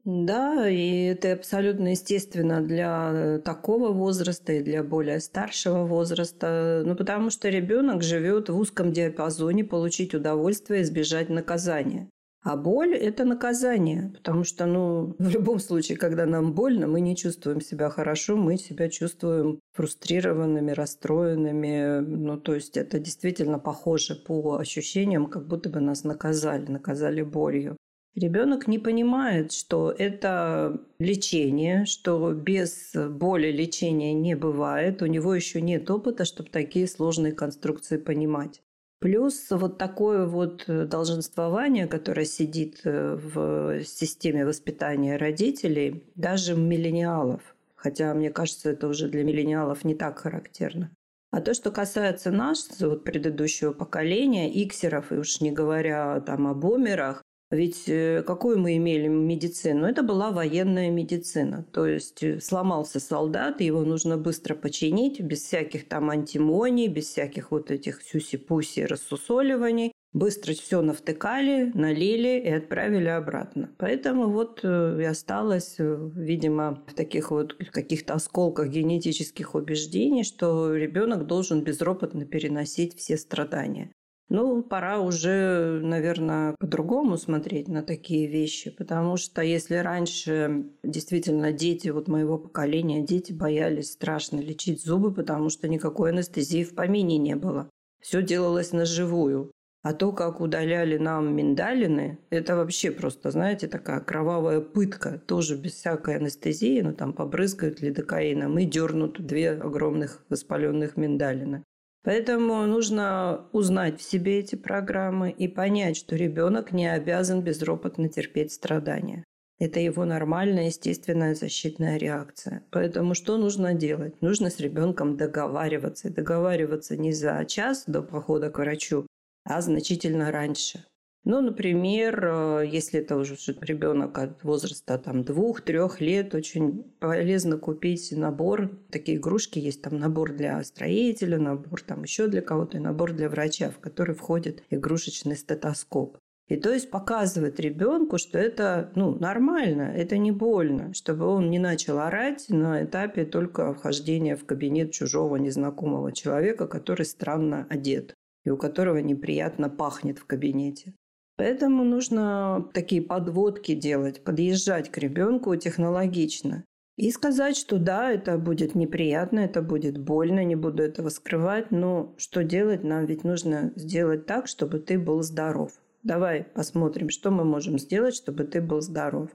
Да, 0.06 0.70
и 0.70 1.06
это 1.06 1.34
абсолютно 1.34 1.88
естественно 1.90 2.62
для 2.62 3.40
такого 3.44 3.92
возраста 3.92 4.54
и 4.54 4.62
для 4.62 4.84
более 4.84 5.20
старшего 5.20 5.84
возраста, 5.84 6.84
ну 6.86 6.96
потому 6.96 7.32
что 7.32 7.50
ребенок 7.50 8.04
живет 8.04 8.50
в 8.50 8.56
узком 8.56 8.94
диапазоне 8.94 9.64
получить 9.64 10.14
удовольствие 10.14 10.82
и 10.82 10.84
избежать 10.84 11.30
наказания. 11.30 12.08
А 12.44 12.56
боль– 12.56 12.94
это 12.96 13.26
наказание, 13.26 14.12
потому 14.16 14.44
что, 14.44 14.68
ну, 14.68 15.16
в 15.18 15.30
любом 15.30 15.58
случае, 15.58 15.98
когда 15.98 16.28
нам 16.28 16.54
больно, 16.54 16.86
мы 16.86 17.02
не 17.02 17.16
чувствуем 17.16 17.60
себя 17.60 17.90
хорошо, 17.90 18.38
мы 18.38 18.58
себя 18.60 18.90
чувствуем 18.90 19.60
фрустрированными, 19.74 20.70
расстроенными. 20.70 22.02
Ну, 22.02 22.38
то 22.40 22.54
есть 22.54 22.78
это 22.78 23.00
действительно 23.00 23.58
похоже 23.58 24.14
по 24.14 24.58
ощущениям, 24.60 25.26
как 25.26 25.48
будто 25.48 25.70
бы 25.70 25.80
нас 25.80 26.04
наказали, 26.04 26.70
наказали 26.70 27.24
болью. 27.24 27.78
Ребенок 28.16 28.68
не 28.68 28.80
понимает, 28.80 29.52
что 29.52 29.92
это 29.92 30.82
лечение, 31.00 31.86
что 31.86 32.32
без 32.32 32.94
боли 32.96 33.52
лечения 33.52 34.14
не 34.14 34.36
бывает. 34.36 35.02
У 35.02 35.06
него 35.06 35.36
еще 35.36 35.60
нет 35.60 35.92
опыта, 35.92 36.24
чтобы 36.24 36.50
такие 36.50 36.88
сложные 36.88 37.34
конструкции 37.34 37.98
понимать. 37.98 38.62
Плюс 39.00 39.48
вот 39.50 39.78
такое 39.78 40.26
вот 40.26 40.64
долженствование, 40.66 41.88
которое 41.88 42.26
сидит 42.26 42.80
э, 42.86 43.16
в 43.16 43.84
системе 43.84 44.46
воспитания 44.46 45.18
родителей, 45.18 46.06
даже 46.16 46.56
миллениалов. 46.56 47.42
Хотя, 47.76 48.14
мне 48.14 48.32
кажется, 48.32 48.70
это 48.70 48.88
уже 48.88 49.10
для 49.10 49.26
миллениалов 49.26 49.84
не 49.84 49.94
так 49.94 50.20
характерно. 50.20 50.90
А 51.32 51.42
то, 51.42 51.54
что 51.54 51.70
касается 51.70 52.32
нас, 52.32 52.70
вот 52.80 53.04
предыдущего 53.04 53.74
поколения, 53.74 54.50
иксеров, 54.50 55.12
и 55.12 55.16
уж 55.16 55.42
не 55.42 55.52
говоря 55.52 56.22
там 56.22 56.48
о 56.48 56.54
бомерах, 56.54 57.22
ведь 57.56 57.88
э, 57.88 58.24
какую 58.26 58.60
мы 58.60 58.76
имели 58.78 59.08
медицину? 59.08 59.86
Это 59.88 60.04
была 60.04 60.32
военная 60.32 60.90
медицина. 60.90 61.66
То 61.72 61.86
есть 61.86 62.22
э, 62.22 62.40
сломался 62.40 63.00
солдат, 63.00 63.62
его 63.62 63.84
нужно 63.84 64.18
быстро 64.18 64.56
починить, 64.56 65.22
без 65.22 65.42
всяких 65.44 65.88
там 65.88 66.10
антимоний, 66.10 66.88
без 66.88 67.06
всяких 67.06 67.52
вот 67.52 67.72
этих 67.72 68.02
сюси-пуси 68.02 68.82
рассусоливаний. 68.82 69.92
быстро 70.14 70.54
все 70.54 70.82
навтыкали, 70.82 71.72
налили 71.74 72.40
и 72.40 72.50
отправили 72.50 73.08
обратно. 73.08 73.70
Поэтому 73.78 74.30
вот 74.30 74.60
э, 74.64 75.00
и 75.02 75.04
осталось, 75.06 75.76
видимо, 75.78 76.84
в 76.88 76.94
таких 76.94 77.32
вот 77.32 77.56
каких-то 77.72 78.14
осколках 78.14 78.70
генетических 78.70 79.56
убеждений, 79.56 80.24
что 80.24 80.76
ребенок 80.76 81.26
должен 81.26 81.64
безропотно 81.64 82.26
переносить 82.26 82.98
все 82.98 83.18
страдания. 83.18 83.92
Ну, 84.30 84.64
пора 84.64 85.00
уже, 85.02 85.80
наверное, 85.84 86.56
по-другому 86.60 87.18
смотреть 87.18 87.68
на 87.68 87.84
такие 87.84 88.28
вещи, 88.28 88.72
потому 88.72 89.18
что 89.18 89.44
если 89.44 89.76
раньше 89.76 90.66
действительно 90.84 91.52
дети 91.52 91.90
вот 91.90 92.08
моего 92.08 92.40
поколения, 92.40 93.06
дети 93.06 93.32
боялись 93.32 93.92
страшно 93.92 94.40
лечить 94.40 94.84
зубы, 94.84 95.14
потому 95.14 95.50
что 95.50 95.68
никакой 95.68 96.10
анестезии 96.10 96.64
в 96.64 96.74
помине 96.74 97.20
не 97.20 97.36
было. 97.36 97.70
Все 98.02 98.24
делалось 98.24 98.72
на 98.72 98.86
живую. 98.86 99.52
А 99.84 99.94
то, 99.94 100.12
как 100.12 100.42
удаляли 100.42 100.98
нам 100.98 101.36
миндалины, 101.36 102.18
это 102.32 102.56
вообще 102.56 102.90
просто, 102.90 103.30
знаете, 103.30 103.68
такая 103.68 104.00
кровавая 104.00 104.60
пытка. 104.60 105.22
Тоже 105.28 105.56
без 105.56 105.74
всякой 105.74 106.16
анестезии, 106.16 106.82
ну 106.82 106.92
там 106.92 107.14
побрызгают 107.14 107.82
лидокаином 107.82 108.58
и 108.58 108.66
дернут 108.66 109.24
две 109.24 109.52
огромных 109.52 110.26
воспаленных 110.30 110.98
миндалины. 110.98 111.64
Поэтому 112.06 112.68
нужно 112.68 113.48
узнать 113.52 114.00
в 114.00 114.04
себе 114.04 114.40
эти 114.40 114.56
программы 114.56 115.32
и 115.32 115.48
понять, 115.48 115.98
что 115.98 116.16
ребенок 116.16 116.72
не 116.72 116.86
обязан 116.86 117.42
безропотно 117.42 118.10
терпеть 118.10 118.54
страдания. 118.54 119.24
Это 119.58 119.80
его 119.80 120.06
нормальная, 120.06 120.68
естественная 120.68 121.34
защитная 121.34 121.98
реакция. 121.98 122.64
Поэтому 122.70 123.16
что 123.16 123.38
нужно 123.38 123.74
делать? 123.74 124.22
Нужно 124.22 124.52
с 124.52 124.60
ребенком 124.60 125.18
договариваться. 125.18 126.10
И 126.10 126.12
договариваться 126.12 126.96
не 126.96 127.12
за 127.12 127.44
час 127.46 127.86
до 127.88 128.04
похода 128.04 128.52
к 128.52 128.60
врачу, 128.60 129.08
а 129.44 129.62
значительно 129.62 130.32
раньше. 130.32 130.86
Ну, 131.28 131.42
например, 131.42 132.24
э, 132.24 132.68
если 132.72 133.00
это 133.00 133.18
уже 133.18 133.36
ребенок 133.62 134.20
от 134.20 134.44
возраста 134.44 135.00
там 135.00 135.24
двух-трех 135.24 136.00
лет, 136.00 136.36
очень 136.36 136.84
полезно 137.00 137.58
купить 137.58 138.14
набор. 138.16 138.70
Такие 138.92 139.18
игрушки 139.18 139.58
есть, 139.58 139.82
там 139.82 139.98
набор 139.98 140.34
для 140.34 140.64
строителя, 140.64 141.40
набор 141.40 141.82
там 141.82 142.04
еще 142.04 142.28
для 142.28 142.44
кого-то, 142.44 142.78
и 142.78 142.80
набор 142.80 143.14
для 143.14 143.28
врача, 143.28 143.72
в 143.72 143.80
который 143.80 144.14
входит 144.14 144.62
игрушечный 144.70 145.36
стетоскоп. 145.36 146.20
И 146.48 146.58
то 146.58 146.72
есть 146.72 146.92
показывать 146.92 147.60
ребенку, 147.60 148.20
что 148.20 148.38
это 148.38 148.92
ну, 148.94 149.16
нормально, 149.18 149.94
это 149.96 150.20
не 150.20 150.32
больно, 150.32 150.94
чтобы 150.94 151.26
он 151.26 151.50
не 151.50 151.58
начал 151.58 151.98
орать 151.98 152.46
на 152.50 152.84
этапе 152.84 153.26
только 153.26 153.74
вхождения 153.74 154.36
в 154.36 154.46
кабинет 154.46 154.92
чужого 154.92 155.38
незнакомого 155.38 156.12
человека, 156.12 156.68
который 156.68 157.08
странно 157.08 157.66
одет 157.72 158.14
и 158.44 158.52
у 158.52 158.58
которого 158.58 158.98
неприятно 158.98 159.70
пахнет 159.70 160.20
в 160.20 160.26
кабинете. 160.26 160.94
Поэтому 161.38 161.84
нужно 161.84 162.70
такие 162.74 163.02
подводки 163.02 163.76
делать, 163.76 164.24
подъезжать 164.24 164.90
к 164.90 164.98
ребенку 164.98 165.56
технологично. 165.56 166.64
И 166.96 167.12
сказать, 167.12 167.58
что 167.58 167.78
да, 167.78 168.10
это 168.12 168.38
будет 168.38 168.74
неприятно, 168.74 169.40
это 169.40 169.62
будет 169.62 169.98
больно, 169.98 170.46
не 170.46 170.56
буду 170.56 170.82
этого 170.82 171.10
скрывать, 171.10 171.72
но 171.72 172.16
что 172.18 172.44
делать? 172.44 172.86
Нам 172.86 173.06
ведь 173.06 173.26
нужно 173.26 173.74
сделать 173.76 174.26
так, 174.26 174.48
чтобы 174.48 174.80
ты 174.80 174.98
был 174.98 175.22
здоров. 175.22 175.74
Давай 176.04 176.44
посмотрим, 176.44 177.10
что 177.10 177.32
мы 177.32 177.44
можем 177.44 177.80
сделать, 177.80 178.16
чтобы 178.16 178.46
ты 178.46 178.62
был 178.62 178.80
здоров. 178.80 179.32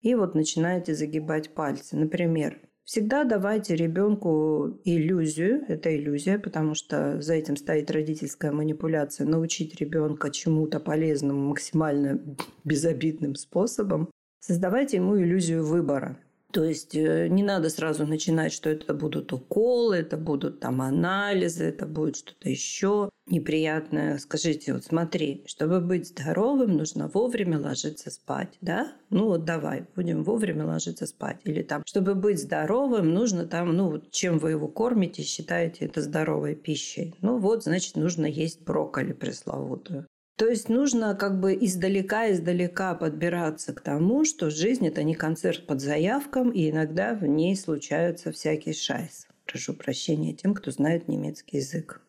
И 0.00 0.16
вот 0.16 0.34
начинаете 0.34 0.94
загибать 0.94 1.54
пальцы. 1.54 1.96
Например, 1.96 2.58
Всегда 2.84 3.24
давайте 3.24 3.76
ребенку 3.76 4.78
иллюзию, 4.84 5.64
это 5.68 5.96
иллюзия, 5.96 6.38
потому 6.38 6.74
что 6.74 7.20
за 7.22 7.32
этим 7.32 7.56
стоит 7.56 7.90
родительская 7.90 8.52
манипуляция, 8.52 9.26
научить 9.26 9.74
ребенка 9.80 10.30
чему-то 10.30 10.80
полезному 10.80 11.48
максимально 11.48 12.20
безобидным 12.62 13.36
способом. 13.36 14.10
Создавайте 14.40 14.98
ему 14.98 15.18
иллюзию 15.18 15.64
выбора. 15.64 16.18
То 16.54 16.62
есть 16.62 16.94
э, 16.94 17.26
не 17.26 17.42
надо 17.42 17.68
сразу 17.68 18.06
начинать, 18.06 18.52
что 18.52 18.70
это 18.70 18.94
будут 18.94 19.32
уколы, 19.32 19.96
это 19.96 20.16
будут 20.16 20.60
там 20.60 20.82
анализы, 20.82 21.64
это 21.64 21.84
будет 21.84 22.14
что-то 22.14 22.48
еще 22.48 23.10
неприятное. 23.26 24.18
Скажите, 24.18 24.72
вот 24.72 24.84
смотри, 24.84 25.42
чтобы 25.46 25.80
быть 25.80 26.06
здоровым, 26.06 26.76
нужно 26.76 27.08
вовремя 27.08 27.58
ложиться 27.58 28.12
спать, 28.12 28.56
да? 28.60 28.92
Ну 29.10 29.24
вот 29.26 29.44
давай, 29.44 29.86
будем 29.96 30.22
вовремя 30.22 30.64
ложиться 30.64 31.06
спать. 31.06 31.40
Или 31.42 31.62
там, 31.62 31.82
чтобы 31.86 32.14
быть 32.14 32.40
здоровым, 32.40 33.12
нужно 33.12 33.46
там, 33.46 33.74
ну 33.76 34.00
чем 34.12 34.38
вы 34.38 34.52
его 34.52 34.68
кормите, 34.68 35.24
считаете 35.24 35.86
это 35.86 36.02
здоровой 36.02 36.54
пищей. 36.54 37.16
Ну 37.20 37.38
вот, 37.38 37.64
значит, 37.64 37.96
нужно 37.96 38.26
есть 38.26 38.62
брокколи 38.62 39.12
пресловутую. 39.12 40.06
То 40.36 40.46
есть 40.48 40.68
нужно 40.68 41.14
как 41.14 41.38
бы 41.38 41.54
издалека-издалека 41.54 42.96
подбираться 42.96 43.72
к 43.72 43.80
тому, 43.80 44.24
что 44.24 44.50
жизнь– 44.50 44.86
это 44.88 45.04
не 45.04 45.14
концерт 45.14 45.66
под 45.66 45.80
заявком, 45.80 46.50
и 46.50 46.70
иногда 46.70 47.14
в 47.14 47.24
ней 47.24 47.54
случаются 47.56 48.32
всякие 48.32 48.74
шайс. 48.74 49.28
Прошу 49.46 49.74
прощения 49.74 50.34
тем, 50.34 50.54
кто 50.54 50.72
знает 50.72 51.06
немецкий 51.06 51.58
язык. 51.58 52.00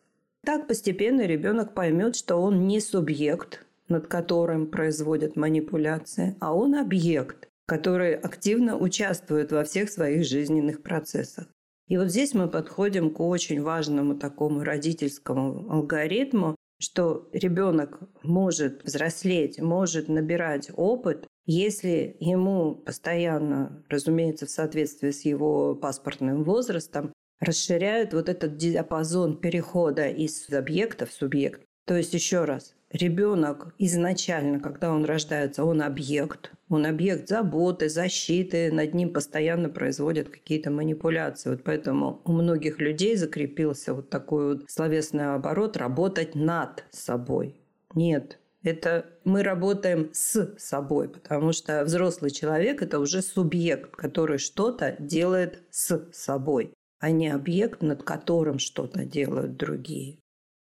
Так 0.44 0.66
постепенно 0.66 1.22
ребенок 1.22 1.74
поймет, 1.74 2.16
что 2.16 2.36
он 2.36 2.66
не 2.66 2.80
субъект, 2.80 3.64
над 3.88 4.08
которым 4.08 4.66
производят 4.66 5.36
манипуляции, 5.36 6.36
а 6.40 6.52
он 6.54 6.74
объект, 6.74 7.48
который 7.66 8.14
активно 8.14 8.76
участвует 8.76 9.52
во 9.52 9.62
всех 9.62 9.90
своих 9.90 10.24
жизненных 10.24 10.82
процессах. 10.82 11.46
И 11.88 11.96
вот 11.96 12.08
здесь 12.08 12.34
мы 12.34 12.48
подходим 12.48 13.12
к 13.12 13.20
очень 13.20 13.62
важному 13.62 14.16
такому 14.16 14.64
родительскому 14.64 15.70
алгоритму, 15.70 16.56
что 16.78 17.28
ребенок 17.32 18.00
может 18.22 18.84
взрослеть, 18.84 19.60
может 19.60 20.08
набирать 20.08 20.70
опыт, 20.74 21.26
если 21.46 22.16
ему 22.20 22.74
постоянно, 22.74 23.84
разумеется, 23.88 24.46
в 24.46 24.50
соответствии 24.50 25.10
с 25.10 25.24
его 25.24 25.74
паспортным 25.74 26.42
возрастом, 26.44 27.12
расширяют 27.40 28.12
вот 28.14 28.28
этот 28.28 28.56
диапазон 28.56 29.38
перехода 29.38 30.08
из 30.08 30.48
объекта 30.50 31.06
в 31.06 31.12
субъект. 31.12 31.62
То 31.86 31.94
есть 31.96 32.14
еще 32.14 32.44
раз, 32.44 32.74
ребенок 32.96 33.74
изначально, 33.78 34.60
когда 34.60 34.90
он 34.90 35.04
рождается, 35.04 35.64
он 35.64 35.82
объект, 35.82 36.52
он 36.68 36.86
объект 36.86 37.28
заботы, 37.28 37.88
защиты, 37.88 38.72
над 38.72 38.94
ним 38.94 39.12
постоянно 39.12 39.68
производят 39.68 40.28
какие-то 40.28 40.70
манипуляции. 40.70 41.50
Вот 41.50 41.62
поэтому 41.64 42.20
у 42.24 42.32
многих 42.32 42.80
людей 42.80 43.16
закрепился 43.16 43.94
вот 43.94 44.10
такой 44.10 44.54
вот 44.54 44.70
словесный 44.70 45.34
оборот 45.34 45.76
«работать 45.76 46.34
над 46.34 46.84
собой». 46.90 47.60
Нет, 47.94 48.38
это 48.62 49.06
мы 49.24 49.42
работаем 49.42 50.10
с 50.12 50.56
собой, 50.58 51.08
потому 51.08 51.52
что 51.52 51.84
взрослый 51.84 52.30
человек– 52.30 52.82
это 52.82 52.98
уже 52.98 53.22
субъект, 53.22 53.94
который 53.94 54.38
что-то 54.38 54.96
делает 54.98 55.62
с 55.70 56.08
собой, 56.12 56.72
а 56.98 57.10
не 57.10 57.28
объект, 57.28 57.82
над 57.82 58.02
которым 58.02 58.58
что-то 58.58 59.04
делают 59.04 59.56
другие. 59.56 60.18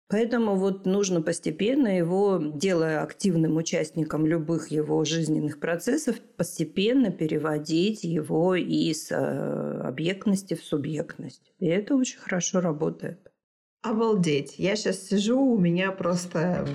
Поэтому 0.08 0.56
вот 0.56 0.86
нужно 0.86 1.22
постепенно 1.22 1.98
его, 1.98 2.40
делая 2.40 3.02
активным 3.02 3.58
участником 3.58 4.28
любых 4.28 4.70
его 4.70 5.04
жизненных 5.04 5.60
процессов, 5.60 6.20
постепенно 6.38 7.12
переводить 7.12 8.04
его 8.04 8.54
из 8.54 9.12
э, 9.12 9.16
объектности 9.16 10.54
в 10.54 10.64
субъектность. 10.64 11.52
И 11.58 11.66
это 11.66 11.96
очень 11.96 12.20
хорошо 12.20 12.60
работает. 12.60 13.32
Обалдеть. 13.82 14.60
Я 14.60 14.76
сейчас 14.76 15.08
сижу, 15.08 15.40
у 15.40 15.58
меня 15.58 15.92
просто 15.92 16.68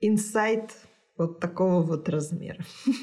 инсайт 0.00 0.70
вот 1.16 1.40
такого 1.40 1.82
вот 1.82 2.08
размера. 2.08 2.64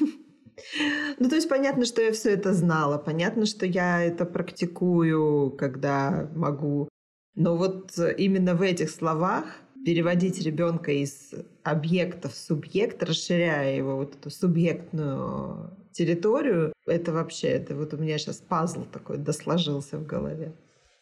Ну, 1.20 1.28
то 1.28 1.36
есть 1.36 1.48
понятно, 1.48 1.84
что 1.84 2.02
я 2.02 2.10
все 2.10 2.30
это 2.30 2.52
знала, 2.52 2.98
понятно, 2.98 3.46
что 3.46 3.64
я 3.64 4.02
это 4.02 4.24
практикую, 4.24 5.52
когда 5.52 6.28
могу 6.34 6.88
но 7.38 7.56
вот 7.56 7.96
именно 8.18 8.56
в 8.56 8.62
этих 8.62 8.90
словах 8.90 9.44
переводить 9.84 10.42
ребенка 10.42 10.90
из 10.90 11.32
объекта 11.62 12.28
в 12.28 12.34
субъект, 12.34 13.00
расширяя 13.02 13.76
его 13.76 13.96
вот 13.96 14.16
эту 14.16 14.28
субъектную 14.28 15.70
территорию, 15.92 16.72
это 16.84 17.12
вообще, 17.12 17.48
это 17.48 17.76
вот 17.76 17.94
у 17.94 17.96
меня 17.96 18.18
сейчас 18.18 18.38
пазл 18.38 18.84
такой 18.92 19.18
досложился 19.18 19.98
в 19.98 20.04
голове. 20.04 20.52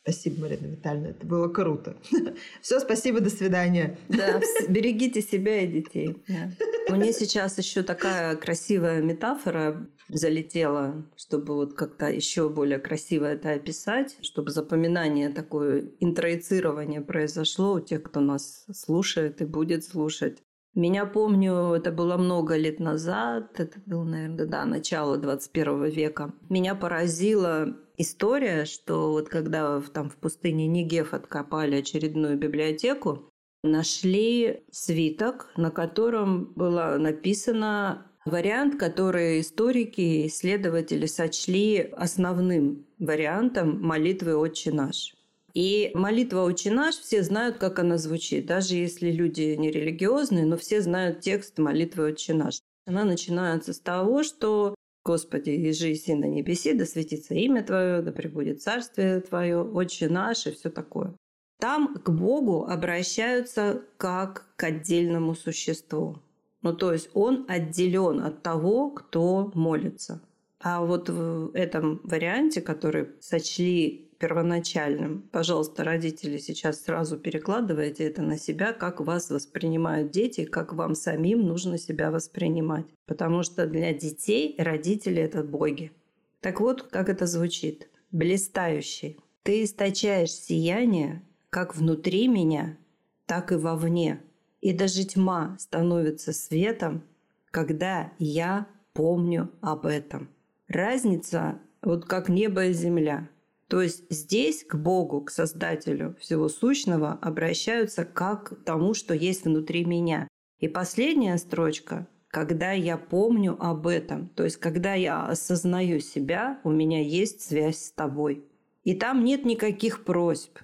Спасибо, 0.02 0.42
Марина 0.42 0.66
Витальевна, 0.66 1.08
это 1.08 1.26
было 1.26 1.48
круто. 1.48 1.96
Все, 2.60 2.80
спасибо, 2.80 3.20
до 3.20 3.30
свидания. 3.30 3.98
Да, 4.08 4.40
берегите 4.68 5.22
себя 5.22 5.62
и 5.62 5.66
детей. 5.66 6.22
Да. 6.28 6.94
Мне 6.94 7.12
сейчас 7.12 7.58
еще 7.58 7.82
такая 7.82 8.36
красивая 8.36 9.00
метафора 9.00 9.88
залетела, 10.08 11.04
чтобы 11.16 11.54
вот 11.54 11.74
как-то 11.74 12.06
еще 12.10 12.48
более 12.48 12.78
красиво 12.78 13.24
это 13.24 13.52
описать, 13.52 14.16
чтобы 14.22 14.50
запоминание 14.50 15.30
такое, 15.30 15.90
интроицирование 16.00 17.00
произошло 17.00 17.74
у 17.74 17.80
тех, 17.80 18.02
кто 18.02 18.20
нас 18.20 18.66
слушает 18.72 19.42
и 19.42 19.44
будет 19.44 19.84
слушать. 19.84 20.42
Меня 20.74 21.06
помню, 21.06 21.72
это 21.72 21.90
было 21.90 22.18
много 22.18 22.54
лет 22.56 22.80
назад, 22.80 23.58
это 23.58 23.80
было, 23.86 24.04
наверное, 24.04 24.44
да, 24.44 24.66
начало 24.66 25.16
21 25.16 25.84
века. 25.86 26.34
Меня 26.50 26.74
поразила 26.74 27.74
история, 27.96 28.66
что 28.66 29.12
вот 29.12 29.30
когда 29.30 29.80
там 29.80 30.10
в 30.10 30.16
пустыне 30.16 30.66
Нигев 30.66 31.14
откопали 31.14 31.76
очередную 31.76 32.36
библиотеку, 32.36 33.30
нашли 33.62 34.64
свиток, 34.70 35.48
на 35.56 35.70
котором 35.70 36.52
было 36.54 36.96
написано 36.98 38.05
вариант, 38.26 38.78
который 38.78 39.40
историки 39.40 40.00
и 40.00 40.26
исследователи 40.26 41.06
сочли 41.06 41.78
основным 41.96 42.84
вариантом 42.98 43.80
молитвы 43.80 44.36
«Отче 44.36 44.72
наш». 44.72 45.14
И 45.54 45.90
молитва 45.94 46.42
«Отче 46.42 46.70
наш» 46.70 46.96
все 46.96 47.22
знают, 47.22 47.56
как 47.56 47.78
она 47.78 47.96
звучит. 47.96 48.44
Даже 48.44 48.74
если 48.74 49.10
люди 49.10 49.54
не 49.56 49.70
религиозные, 49.70 50.44
но 50.44 50.58
все 50.58 50.82
знают 50.82 51.20
текст 51.20 51.58
молитвы 51.58 52.08
«Отче 52.08 52.34
наш». 52.34 52.60
Она 52.86 53.04
начинается 53.04 53.72
с 53.72 53.80
того, 53.80 54.22
что 54.22 54.74
Господи, 55.06 55.50
ежи 55.50 55.92
и 55.92 56.14
на 56.14 56.24
небеси, 56.24 56.72
да 56.72 56.84
светится 56.84 57.34
имя 57.34 57.62
Твое, 57.62 58.02
да 58.02 58.10
пребудет 58.10 58.60
царствие 58.60 59.20
Твое, 59.20 59.62
Отче 59.62 60.08
наш 60.08 60.48
и 60.48 60.50
все 60.50 60.68
такое. 60.68 61.14
Там 61.60 61.94
к 61.94 62.10
Богу 62.10 62.64
обращаются 62.64 63.82
как 63.98 64.46
к 64.56 64.64
отдельному 64.64 65.36
существу. 65.36 66.18
Ну, 66.66 66.72
то 66.72 66.92
есть 66.92 67.10
он 67.14 67.44
отделен 67.46 68.18
от 68.18 68.42
того, 68.42 68.90
кто 68.90 69.52
молится. 69.54 70.20
А 70.58 70.84
вот 70.84 71.08
в 71.08 71.52
этом 71.54 72.00
варианте, 72.02 72.60
который 72.60 73.10
сочли 73.20 74.10
первоначальным, 74.18 75.28
пожалуйста, 75.30 75.84
родители, 75.84 76.38
сейчас 76.38 76.82
сразу 76.82 77.18
перекладывайте 77.18 78.02
это 78.02 78.22
на 78.22 78.36
себя, 78.36 78.72
как 78.72 79.00
вас 79.00 79.30
воспринимают 79.30 80.10
дети, 80.10 80.44
как 80.44 80.72
вам 80.72 80.96
самим 80.96 81.46
нужно 81.46 81.78
себя 81.78 82.10
воспринимать. 82.10 82.86
Потому 83.06 83.44
что 83.44 83.68
для 83.68 83.94
детей 83.94 84.56
родители– 84.58 85.22
это 85.22 85.44
боги. 85.44 85.92
Так 86.40 86.60
вот, 86.60 86.82
как 86.82 87.08
это 87.08 87.26
звучит. 87.26 87.88
Блистающий. 88.10 89.20
Ты 89.44 89.62
источаешь 89.62 90.32
сияние 90.32 91.22
как 91.48 91.76
внутри 91.76 92.26
меня, 92.26 92.76
так 93.24 93.52
и 93.52 93.54
вовне. 93.54 94.20
И 94.66 94.72
даже 94.72 95.04
тьма 95.04 95.56
становится 95.60 96.32
светом, 96.32 97.04
когда 97.52 98.12
я 98.18 98.66
помню 98.94 99.48
об 99.60 99.86
этом. 99.86 100.28
Разница 100.66 101.60
вот 101.82 102.04
как 102.04 102.28
небо 102.28 102.64
и 102.64 102.72
земля. 102.72 103.28
То 103.68 103.80
есть 103.80 104.10
здесь 104.10 104.64
к 104.64 104.74
Богу, 104.74 105.20
к 105.20 105.30
Создателю 105.30 106.16
всего 106.18 106.48
сущного 106.48 107.12
обращаются 107.12 108.04
как 108.04 108.58
к 108.58 108.64
тому, 108.64 108.92
что 108.94 109.14
есть 109.14 109.44
внутри 109.44 109.84
меня. 109.84 110.26
И 110.58 110.66
последняя 110.66 111.38
строчка 111.38 112.08
когда 112.26 112.72
я 112.72 112.98
помню 112.98 113.56
об 113.60 113.86
этом, 113.86 114.30
то 114.30 114.42
есть 114.42 114.56
когда 114.56 114.94
я 114.94 115.26
осознаю 115.26 116.00
себя, 116.00 116.60
у 116.64 116.70
меня 116.70 117.00
есть 117.00 117.40
связь 117.40 117.78
с 117.78 117.92
тобой. 117.92 118.44
И 118.82 118.94
там 118.94 119.22
нет 119.22 119.44
никаких 119.44 120.04
просьб, 120.04 120.58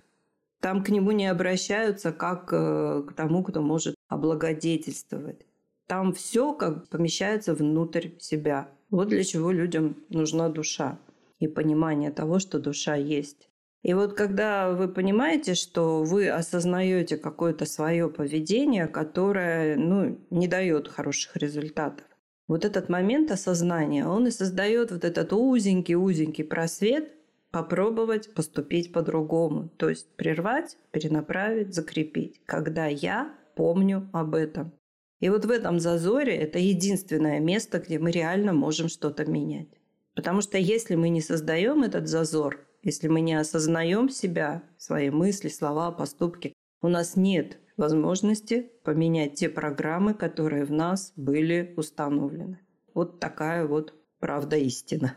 там 0.62 0.84
к 0.84 0.90
нему 0.90 1.10
не 1.10 1.26
обращаются 1.26 2.12
как 2.12 2.52
э, 2.52 3.02
к 3.08 3.14
тому, 3.14 3.42
кто 3.42 3.60
может 3.60 3.96
облагодетельствовать. 4.08 5.44
Там 5.88 6.12
все 6.12 6.54
как 6.54 6.88
помещается 6.88 7.54
внутрь 7.54 8.10
себя. 8.20 8.68
Вот 8.88 9.08
для 9.08 9.24
чего 9.24 9.50
людям 9.50 9.96
нужна 10.08 10.48
душа 10.48 11.00
и 11.40 11.48
понимание 11.48 12.12
того, 12.12 12.38
что 12.38 12.60
душа 12.60 12.94
есть. 12.94 13.48
И 13.82 13.92
вот 13.92 14.14
когда 14.14 14.70
вы 14.70 14.86
понимаете, 14.86 15.54
что 15.54 16.04
вы 16.04 16.30
осознаете 16.30 17.16
какое-то 17.16 17.66
свое 17.66 18.08
поведение, 18.08 18.86
которое 18.86 19.76
ну, 19.76 20.16
не 20.30 20.46
дает 20.46 20.86
хороших 20.86 21.36
результатов, 21.36 22.06
вот 22.46 22.64
этот 22.64 22.88
момент 22.88 23.32
осознания, 23.32 24.06
он 24.06 24.28
и 24.28 24.30
создает 24.30 24.92
вот 24.92 25.04
этот 25.04 25.32
узенький-узенький 25.32 26.44
просвет, 26.44 27.12
попробовать 27.52 28.34
поступить 28.34 28.92
по-другому. 28.92 29.68
То 29.76 29.88
есть 29.90 30.08
прервать, 30.16 30.76
перенаправить, 30.90 31.74
закрепить, 31.74 32.40
когда 32.46 32.86
я 32.86 33.32
помню 33.54 34.08
об 34.12 34.34
этом. 34.34 34.72
И 35.20 35.28
вот 35.28 35.44
в 35.44 35.50
этом 35.50 35.78
зазоре 35.78 36.34
это 36.34 36.58
единственное 36.58 37.38
место, 37.38 37.78
где 37.78 38.00
мы 38.00 38.10
реально 38.10 38.52
можем 38.52 38.88
что-то 38.88 39.24
менять. 39.24 39.68
Потому 40.16 40.40
что 40.40 40.58
если 40.58 40.96
мы 40.96 41.10
не 41.10 41.20
создаем 41.20 41.84
этот 41.84 42.08
зазор, 42.08 42.66
если 42.82 43.06
мы 43.06 43.20
не 43.20 43.34
осознаем 43.34 44.08
себя, 44.08 44.62
свои 44.76 45.10
мысли, 45.10 45.48
слова, 45.48 45.92
поступки, 45.92 46.52
у 46.80 46.88
нас 46.88 47.14
нет 47.14 47.58
возможности 47.76 48.72
поменять 48.82 49.34
те 49.34 49.48
программы, 49.48 50.14
которые 50.14 50.64
в 50.64 50.72
нас 50.72 51.12
были 51.16 51.72
установлены. 51.76 52.58
Вот 52.94 53.20
такая 53.20 53.66
вот 53.66 53.94
правда 54.18 54.56
истина. 54.56 55.16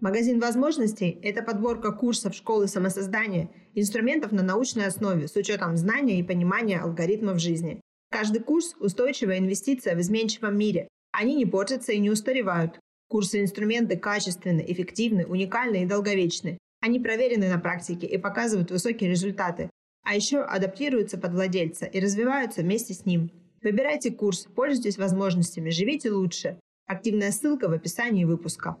Магазин 0.00 0.40
возможностей– 0.40 1.18
это 1.22 1.42
подборка 1.42 1.90
курсов 1.90 2.34
школы 2.34 2.68
самосоздания, 2.68 3.48
инструментов 3.74 4.30
на 4.30 4.42
научной 4.42 4.86
основе 4.86 5.26
с 5.26 5.36
учетом 5.36 5.76
знания 5.76 6.18
и 6.18 6.22
понимания 6.22 6.78
алгоритмов 6.78 7.38
жизни. 7.38 7.80
Каждый 8.10 8.42
курс– 8.42 8.74
устойчивая 8.80 9.38
инвестиция 9.38 9.96
в 9.96 10.00
изменчивом 10.00 10.58
мире. 10.58 10.88
Они 11.12 11.34
не 11.34 11.46
портятся 11.46 11.92
и 11.92 11.98
не 11.98 12.10
устаревают. 12.10 12.78
Курсы 13.08 13.38
и 13.38 13.42
инструменты 13.42 13.96
качественны, 13.96 14.64
эффективны, 14.66 15.24
уникальны 15.24 15.82
и 15.82 15.86
долговечны. 15.86 16.58
Они 16.82 17.00
проверены 17.00 17.48
на 17.48 17.58
практике 17.58 18.06
и 18.06 18.18
показывают 18.18 18.70
высокие 18.70 19.08
результаты. 19.08 19.70
А 20.04 20.14
еще 20.14 20.40
адаптируются 20.42 21.16
под 21.16 21.32
владельца 21.32 21.86
и 21.86 22.00
развиваются 22.00 22.60
вместе 22.60 22.92
с 22.92 23.06
ним. 23.06 23.30
Выбирайте 23.62 24.10
курс, 24.10 24.46
пользуйтесь 24.54 24.98
возможностями, 24.98 25.70
живите 25.70 26.10
лучше. 26.10 26.60
Активная 26.86 27.32
ссылка 27.32 27.68
в 27.68 27.72
описании 27.72 28.24
выпуска. 28.24 28.76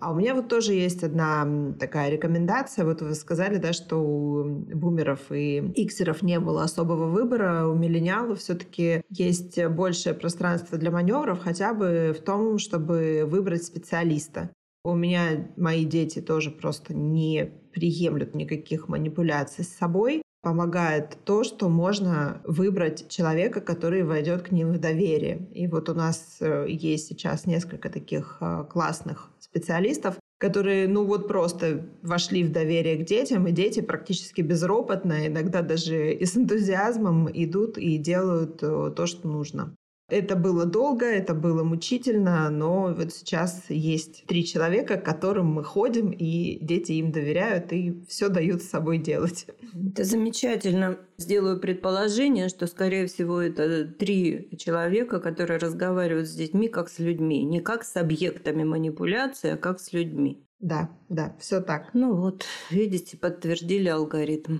А 0.00 0.12
у 0.12 0.14
меня 0.14 0.34
вот 0.34 0.48
тоже 0.48 0.72
есть 0.72 1.04
одна 1.04 1.46
такая 1.78 2.10
рекомендация. 2.10 2.84
Вот 2.84 3.02
вы 3.02 3.14
сказали, 3.14 3.58
да, 3.58 3.72
что 3.72 3.98
у 3.98 4.44
бумеров 4.44 5.30
и 5.30 5.58
иксеров 5.74 6.22
не 6.22 6.40
было 6.40 6.64
особого 6.64 7.06
выбора. 7.06 7.66
У 7.68 7.74
миллениалов 7.74 8.38
все-таки 8.38 9.02
есть 9.10 9.62
большее 9.66 10.14
пространство 10.14 10.78
для 10.78 10.90
маневров, 10.90 11.40
хотя 11.40 11.74
бы 11.74 12.14
в 12.18 12.22
том, 12.22 12.58
чтобы 12.58 13.24
выбрать 13.26 13.64
специалиста. 13.64 14.50
У 14.82 14.94
меня 14.94 15.50
мои 15.56 15.84
дети 15.84 16.20
тоже 16.20 16.50
просто 16.50 16.94
не 16.94 17.52
приемлют 17.74 18.34
никаких 18.34 18.88
манипуляций 18.88 19.64
с 19.64 19.68
собой. 19.68 20.22
Помогает 20.42 21.18
то, 21.24 21.44
что 21.44 21.68
можно 21.68 22.40
выбрать 22.44 23.08
человека, 23.08 23.60
который 23.60 24.02
войдет 24.04 24.42
к 24.42 24.50
ним 24.50 24.72
в 24.72 24.78
доверие. 24.78 25.48
И 25.52 25.66
вот 25.66 25.90
у 25.90 25.94
нас 25.94 26.38
э, 26.40 26.66
есть 26.68 27.08
сейчас 27.08 27.44
несколько 27.44 27.90
таких 27.90 28.38
э, 28.40 28.64
классных 28.70 29.28
специалистов, 29.38 30.16
которые, 30.38 30.88
ну 30.88 31.04
вот 31.04 31.28
просто 31.28 31.86
вошли 32.02 32.42
в 32.42 32.52
доверие 32.52 32.96
к 32.96 33.04
детям, 33.04 33.46
и 33.46 33.52
дети 33.52 33.80
практически 33.80 34.40
безропотно, 34.40 35.26
иногда 35.26 35.60
даже 35.60 36.14
и 36.14 36.24
с 36.24 36.34
энтузиазмом 36.34 37.28
идут 37.30 37.76
и 37.76 37.98
делают 37.98 38.62
э, 38.62 38.92
то, 38.96 39.06
что 39.06 39.28
нужно. 39.28 39.76
Это 40.10 40.36
было 40.36 40.66
долго, 40.66 41.06
это 41.06 41.34
было 41.34 41.62
мучительно, 41.62 42.50
но 42.50 42.92
вот 42.92 43.12
сейчас 43.12 43.64
есть 43.68 44.24
три 44.26 44.44
человека, 44.44 44.96
к 44.96 45.04
которым 45.04 45.46
мы 45.46 45.64
ходим, 45.64 46.10
и 46.10 46.58
дети 46.60 46.92
им 46.92 47.12
доверяют 47.12 47.72
и 47.72 48.02
все 48.08 48.28
дают 48.28 48.62
с 48.62 48.68
собой 48.68 48.98
делать. 48.98 49.46
Это 49.90 50.04
замечательно. 50.04 50.98
Сделаю 51.16 51.60
предположение, 51.60 52.48
что, 52.48 52.66
скорее 52.66 53.06
всего, 53.06 53.40
это 53.40 53.84
три 53.86 54.48
человека, 54.58 55.20
которые 55.20 55.58
разговаривают 55.58 56.28
с 56.28 56.34
детьми 56.34 56.68
как 56.68 56.88
с 56.88 56.98
людьми. 56.98 57.44
Не 57.44 57.60
как 57.60 57.84
с 57.84 57.96
объектами 57.96 58.64
манипуляции, 58.64 59.50
а 59.50 59.56
как 59.56 59.80
с 59.80 59.92
людьми. 59.92 60.44
Да, 60.60 60.90
да, 61.08 61.36
все 61.40 61.60
так. 61.60 61.90
Ну 61.94 62.14
вот, 62.14 62.44
видите, 62.70 63.16
подтвердили 63.16 63.88
алгоритм. 63.88 64.58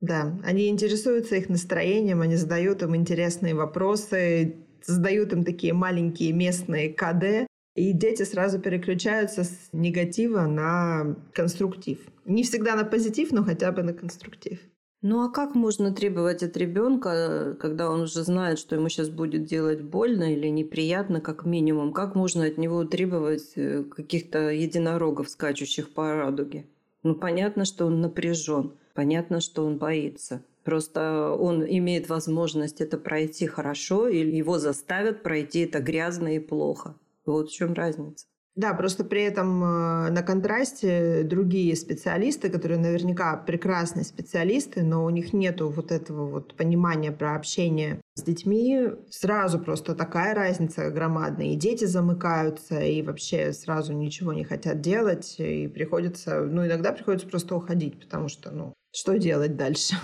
Да, 0.00 0.38
они 0.44 0.68
интересуются 0.68 1.36
их 1.36 1.48
настроением, 1.48 2.20
они 2.20 2.36
задают 2.36 2.82
им 2.82 2.94
интересные 2.94 3.54
вопросы, 3.54 4.67
создают 4.88 5.32
им 5.34 5.44
такие 5.44 5.74
маленькие 5.74 6.32
местные 6.32 6.88
КД, 6.88 7.46
и 7.76 7.92
дети 7.92 8.22
сразу 8.22 8.58
переключаются 8.58 9.44
с 9.44 9.68
негатива 9.72 10.46
на 10.46 11.14
конструктив. 11.34 11.98
Не 12.24 12.42
всегда 12.42 12.74
на 12.74 12.84
позитив, 12.84 13.30
но 13.30 13.44
хотя 13.44 13.70
бы 13.70 13.82
на 13.82 13.92
конструктив. 13.92 14.58
Ну 15.02 15.22
а 15.22 15.30
как 15.30 15.54
можно 15.54 15.94
требовать 15.94 16.42
от 16.42 16.56
ребенка, 16.56 17.56
когда 17.60 17.90
он 17.90 18.00
уже 18.00 18.24
знает, 18.24 18.58
что 18.58 18.74
ему 18.74 18.88
сейчас 18.88 19.10
будет 19.10 19.44
делать 19.44 19.82
больно 19.82 20.32
или 20.34 20.48
неприятно, 20.48 21.20
как 21.20 21.44
минимум? 21.44 21.92
Как 21.92 22.14
можно 22.16 22.46
от 22.46 22.58
него 22.58 22.82
требовать 22.84 23.52
э, 23.56 23.84
каких-то 23.84 24.50
единорогов, 24.50 25.28
скачущих 25.28 25.90
по 25.90 26.14
радуге? 26.14 26.64
Ну 27.02 27.14
понятно, 27.14 27.64
что 27.64 27.86
он 27.86 28.00
напряжен, 28.00 28.72
понятно, 28.94 29.40
что 29.40 29.64
он 29.64 29.78
боится. 29.78 30.42
Просто 30.64 31.30
он 31.38 31.64
имеет 31.64 32.08
возможность 32.08 32.80
это 32.80 32.98
пройти 32.98 33.46
хорошо, 33.46 34.08
или 34.08 34.36
его 34.36 34.58
заставят 34.58 35.22
пройти 35.22 35.60
это 35.60 35.80
грязно 35.80 36.34
и 36.36 36.38
плохо. 36.38 36.94
Вот 37.24 37.48
в 37.48 37.52
чем 37.52 37.72
разница. 37.72 38.26
Да, 38.58 38.74
просто 38.74 39.04
при 39.04 39.22
этом 39.22 39.62
э, 39.62 40.10
на 40.10 40.22
контрасте 40.24 41.22
другие 41.22 41.76
специалисты, 41.76 42.50
которые 42.50 42.80
наверняка 42.80 43.36
прекрасные 43.36 44.04
специалисты, 44.04 44.82
но 44.82 45.04
у 45.04 45.10
них 45.10 45.32
нету 45.32 45.68
вот 45.68 45.92
этого 45.92 46.28
вот 46.28 46.56
понимания 46.56 47.12
про 47.12 47.36
общение 47.36 48.00
с 48.16 48.22
детьми, 48.24 48.88
сразу 49.10 49.60
просто 49.60 49.94
такая 49.94 50.34
разница 50.34 50.90
громадная. 50.90 51.52
И 51.52 51.56
дети 51.56 51.84
замыкаются, 51.84 52.80
и 52.80 53.00
вообще 53.00 53.52
сразу 53.52 53.92
ничего 53.92 54.32
не 54.32 54.42
хотят 54.42 54.80
делать, 54.80 55.36
и 55.38 55.68
приходится, 55.68 56.40
ну, 56.40 56.66
иногда 56.66 56.90
приходится 56.90 57.28
просто 57.28 57.54
уходить, 57.54 58.00
потому 58.00 58.26
что, 58.26 58.50
ну, 58.50 58.74
что 58.92 59.16
делать 59.18 59.56
дальше? 59.56 59.94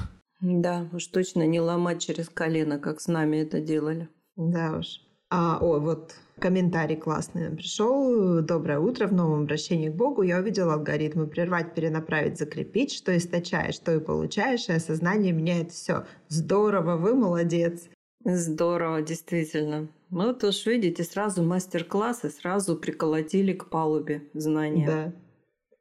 Да, 0.40 0.88
уж 0.92 1.08
точно 1.08 1.44
не 1.44 1.58
ломать 1.58 2.00
через 2.00 2.28
колено, 2.28 2.78
как 2.78 3.00
с 3.00 3.08
нами 3.08 3.38
это 3.38 3.60
делали. 3.60 4.08
Да 4.36 4.76
уж. 4.78 5.03
А, 5.36 5.58
о, 5.60 5.80
вот 5.80 6.14
комментарий 6.38 6.94
классный 6.94 7.48
нам 7.48 7.56
пришел. 7.56 8.40
Доброе 8.40 8.78
утро. 8.78 9.08
В 9.08 9.12
новом 9.12 9.42
обращении 9.42 9.88
к 9.88 9.94
Богу 9.94 10.22
я 10.22 10.38
увидела 10.38 10.74
алгоритмы 10.74 11.26
прервать, 11.26 11.74
перенаправить, 11.74 12.38
закрепить, 12.38 12.92
что 12.92 13.16
источаешь, 13.16 13.74
что 13.74 13.92
и 13.96 13.98
получаешь, 13.98 14.68
и 14.68 14.74
осознание 14.74 15.32
меняет 15.32 15.72
все. 15.72 16.04
Здорово, 16.28 16.96
вы 16.96 17.16
молодец. 17.16 17.88
Здорово, 18.24 19.02
действительно. 19.02 19.88
Ну, 20.10 20.26
вот 20.28 20.44
уж 20.44 20.66
видите, 20.66 21.02
сразу 21.02 21.42
мастер-классы, 21.42 22.30
сразу 22.30 22.76
приколотили 22.76 23.54
к 23.54 23.68
палубе 23.68 24.22
знания. 24.34 24.86
Да. 24.86 25.12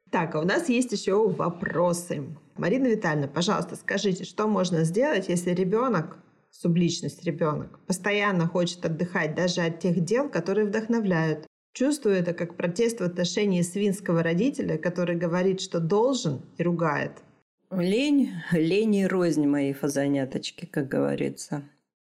Так, 0.09 0.33
а 0.33 0.39
у 0.39 0.45
нас 0.45 0.67
есть 0.67 0.91
еще 0.91 1.27
вопросы. 1.29 2.23
Марина 2.57 2.87
Витальевна, 2.87 3.27
пожалуйста, 3.27 3.75
скажите, 3.75 4.23
что 4.23 4.47
можно 4.47 4.83
сделать, 4.83 5.29
если 5.29 5.51
ребенок 5.51 6.17
субличность 6.53 7.23
ребенок. 7.25 7.79
Постоянно 7.87 8.47
хочет 8.47 8.85
отдыхать 8.85 9.35
даже 9.35 9.61
от 9.61 9.79
тех 9.79 10.03
дел, 10.03 10.29
которые 10.29 10.67
вдохновляют. 10.67 11.47
Чувствую 11.73 12.15
это 12.15 12.33
как 12.33 12.55
протест 12.55 12.99
в 12.99 13.03
отношении 13.03 13.63
свинского 13.63 14.21
родителя, 14.21 14.77
который 14.77 15.15
говорит, 15.15 15.59
что 15.59 15.79
должен 15.79 16.43
и 16.57 16.63
ругает. 16.63 17.23
Лень, 17.71 18.29
лень 18.51 18.95
и 18.95 19.07
рознь 19.07 19.47
мои 19.47 19.73
фазаняточки, 19.73 20.67
как 20.67 20.87
говорится. 20.87 21.63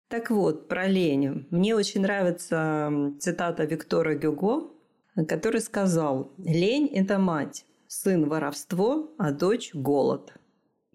Так 0.09 0.31
вот, 0.31 0.67
про 0.67 0.87
лень. 0.87 1.47
Мне 1.51 1.75
очень 1.75 2.01
нравится 2.01 2.91
цитата 3.19 3.63
Виктора 3.65 4.15
Гюго, 4.15 4.71
который 5.27 5.61
сказал 5.61 6.31
«Лень– 6.39 6.87
это 6.93 7.19
мать, 7.19 7.65
сын– 7.87 8.27
воровство, 8.29 9.11
а 9.19 9.31
дочь– 9.31 9.71
голод». 9.73 10.33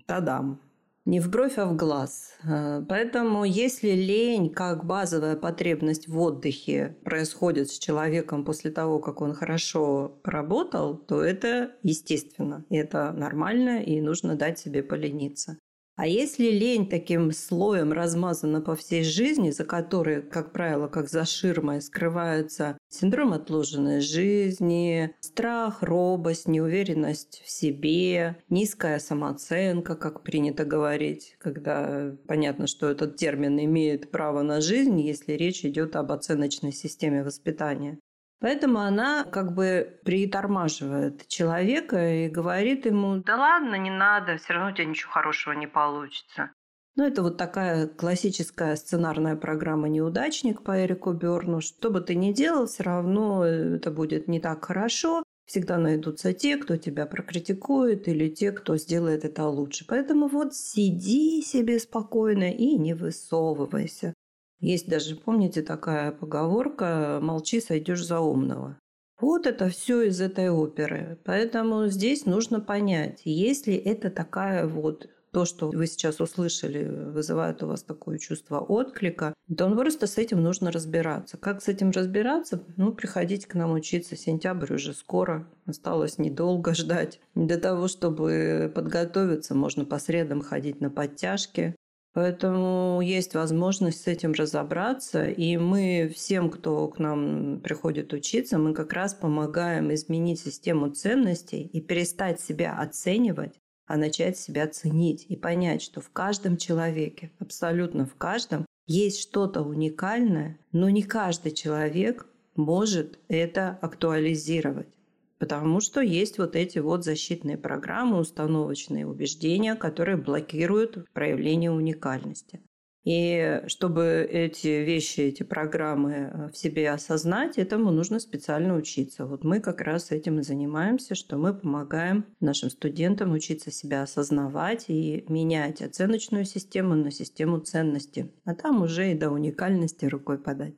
Тадам 0.07 0.61
не 1.07 1.21
в 1.21 1.31
бровь, 1.31 1.57
а 1.57 1.67
в 1.67 1.77
глаз. 1.77 2.35
Э, 2.45 2.85
поэтому 2.87 3.45
если 3.45 3.91
лень 3.91 4.51
как 4.51 4.85
базовая 4.85 5.37
потребность 5.37 6.09
в 6.09 6.19
отдыхе 6.21 6.97
происходит 7.05 7.71
с 7.71 7.79
человеком 7.79 8.45
после 8.45 8.71
того, 8.71 8.99
как 8.99 9.23
он 9.23 9.33
хорошо 9.33 10.21
поработал, 10.23 10.97
то 10.97 11.23
это 11.23 11.73
естественно, 11.83 12.65
и 12.69 12.77
это 12.77 13.13
нормально, 13.13 13.83
и 13.83 14.01
нужно 14.01 14.35
дать 14.35 14.59
себе 14.59 14.83
полениться. 14.83 15.59
А 15.97 16.07
если 16.07 16.51
лень 16.51 16.91
таким 16.91 17.33
слоем 17.33 17.91
размазана 17.91 18.61
по 18.61 18.77
всей 18.77 19.03
жизни, 19.03 19.51
за 19.51 19.65
которой, 19.65 20.21
как 20.21 20.53
правило, 20.53 20.89
как 20.89 21.09
за 21.09 21.25
ширмой 21.25 21.81
скрываются 21.81 22.77
синдром 22.91 23.33
отложенной 23.33 24.03
жизни, 24.03 25.15
страх, 25.21 25.83
робость, 25.83 26.49
неуверенность 26.49 27.43
в 27.43 27.51
себе, 27.51 28.37
низкая 28.51 28.99
самооценка, 28.99 29.97
как 29.97 30.23
принято 30.23 30.67
говорить, 30.67 31.37
когда 31.39 32.15
понятно, 32.29 32.67
что 32.67 32.91
этот 32.91 33.17
термин 33.17 33.59
имеет 33.59 34.11
право 34.11 34.43
на 34.43 34.61
жизнь, 34.61 35.01
если 35.01 35.33
речь 35.33 35.65
идет 35.65 35.97
об 35.97 36.13
оценочной 36.13 36.73
системе 36.73 37.25
воспитания. 37.25 37.99
Поэтому 38.41 38.81
она 38.81 39.25
как 39.25 39.55
бы 39.55 39.99
притормаживает 40.05 41.27
человека 41.27 42.25
и 42.25 42.29
говорит 42.29 42.85
ему, 42.87 43.17
да 43.17 43.37
ладно, 43.37 43.77
не 43.77 43.91
надо, 43.91 44.37
все 44.37 44.53
равно 44.53 44.71
у 44.71 44.75
тебя 44.75 44.85
ничего 44.85 45.11
хорошего 45.11 45.53
не 45.53 45.67
получится. 45.67 46.51
Ну, 46.97 47.05
это 47.05 47.23
вот 47.23 47.37
такая 47.37 47.89
классическая 47.89 48.75
сценарная 48.75 49.37
программа 49.37 49.89
«Неудачник» 49.89 50.63
по 50.63 50.83
Эрику 50.83 51.13
Берну. 51.13 51.61
Что 51.61 51.91
бы 51.91 52.01
ты 52.01 52.15
ни 52.15 52.33
делал, 52.33 52.67
все 52.67 52.85
равно 52.85 53.45
это 53.45 53.91
будет 53.91 54.29
не 54.29 54.41
так 54.41 54.65
хорошо. 54.65 55.23
Всегда 55.47 55.77
найдутся 55.77 56.33
те, 56.33 56.57
кто 56.57 56.79
тебя 56.79 57.05
прокритикует, 57.05 58.09
или 58.09 58.31
те, 58.31 58.51
кто 58.51 58.79
сделает 58.79 59.27
это 59.27 59.47
лучше. 59.47 59.85
Поэтому 59.87 60.27
вот 60.27 60.55
сиди 60.55 61.43
себе 61.43 61.79
спокойно 61.79 62.51
и 62.51 62.77
не 62.77 62.95
высовывайся. 62.95 64.15
Есть 64.61 64.89
даже, 64.89 65.17
помните, 65.17 65.63
такая 65.63 66.13
поговорка 66.13 67.19
«молчи, 67.23 67.61
сойдешь 67.61 68.05
за 68.05 68.21
умного». 68.21 68.79
Вот 69.21 69.47
это 69.47 69.71
все 69.71 70.03
из 70.03 70.21
этой 70.21 70.51
оперы. 70.51 71.19
Поэтому 71.25 71.87
здесь 71.87 72.27
нужно 72.27 72.61
понять, 72.61 73.23
если 73.25 73.75
это 73.75 74.11
такая 74.11 74.67
вот 74.67 75.09
то, 75.37 75.45
что 75.45 75.69
вы 75.69 75.87
сейчас 75.87 76.21
услышали, 76.21 76.85
вызывает 76.85 77.63
у 77.63 77.67
вас 77.67 77.83
такое 77.83 78.17
чувство 78.17 78.59
отклика, 78.61 79.35
то 79.55 79.71
просто 79.71 80.07
с 80.07 80.17
этим 80.17 80.43
нужно 80.43 80.73
разбираться. 80.73 81.37
Как 81.37 81.63
с 81.63 81.69
этим 81.69 81.91
разбираться? 81.91 82.63
Ну, 82.79 82.95
приходите 82.95 83.47
к 83.47 83.53
нам 83.55 83.73
учиться. 83.73 84.17
Сентябрь 84.17 84.73
уже 84.73 84.95
скоро. 84.95 85.47
Осталось 85.67 86.17
недолго 86.17 86.75
ждать. 86.75 87.21
Для 87.35 87.59
того, 87.59 87.89
чтобы 87.89 88.73
подготовиться, 88.75 89.55
можно 89.55 89.85
по 89.85 89.99
средам 89.99 90.41
ходить 90.41 90.81
на 90.81 90.89
подтяжки. 90.89 91.77
Поэтому 92.17 93.03
есть 93.03 93.35
возможность 93.35 94.03
с 94.03 94.07
этим 94.07 94.33
разобраться. 94.33 95.27
И 95.27 95.59
мы 95.59 96.11
всем, 96.17 96.49
кто 96.49 96.89
к 96.89 96.99
нам 96.99 97.61
приходит 97.61 98.15
учиться, 98.15 98.57
мы 98.57 98.73
как 98.73 98.95
раз 98.95 99.13
помогаем 99.13 99.93
изменить 99.93 100.41
систему 100.41 100.89
ценностей 100.89 101.61
и 101.61 101.83
перестать 101.83 102.41
себя 102.41 102.79
оценивать, 102.79 103.61
а 103.87 103.99
начать 103.99 104.39
себя 104.39 104.67
ценить 104.67 105.27
и 105.29 105.37
понять, 105.37 105.83
что 105.83 106.01
в 106.01 106.09
каждом 106.09 106.57
человеке, 106.57 107.33
абсолютно 107.39 108.07
в 108.07 108.15
каждом, 108.15 108.65
есть 108.87 109.21
что-то 109.21 109.61
уникальное, 109.61 110.59
но 110.73 110.89
не 110.89 111.03
каждый 111.03 111.53
человек 111.53 112.27
может 112.55 113.19
это 113.29 113.79
актуализировать. 113.83 114.96
Потому 115.39 115.81
что 115.81 116.01
есть 116.01 116.39
вот 116.39 116.57
эти 116.57 116.79
вот 116.79 117.05
защитные 117.05 117.59
программы, 117.59 118.19
установочные 118.19 119.07
убеждения, 119.07 119.75
которые 119.75 120.17
блокируют 120.17 121.11
проявление 121.13 121.71
уникальности. 121.71 122.63
И 123.07 123.63
чтобы 123.69 124.29
эти 124.29 124.67
вещи, 124.67 125.21
эти 125.21 125.45
программы 125.45 126.13
э, 126.13 126.49
в 126.49 126.57
себе 126.57 126.91
осознать, 126.91 127.57
этому 127.57 127.93
нужно 127.93 128.19
специально 128.19 128.75
учиться. 128.75 129.27
Вот 129.27 129.45
мы 129.45 129.61
как 129.61 129.81
раз 129.81 130.11
этим 130.11 130.41
и 130.41 130.43
занимаемся, 130.43 131.15
что 131.15 131.37
мы 131.39 131.55
помогаем 131.55 132.27
нашим 132.41 132.69
студентам 132.69 133.33
учиться 133.33 133.71
себя 133.71 134.03
осознавать 134.03 134.87
и 134.89 135.25
менять 135.29 135.83
оценочную 135.83 136.45
систему 136.45 136.97
на 136.97 137.13
систему 137.13 137.61
ценности. 137.61 138.33
А 138.45 138.57
там 138.57 138.83
уже 138.83 139.13
и 139.13 139.15
до 139.15 139.31
уникальности 139.31 140.07
рукой 140.07 140.39
подать. 140.39 140.75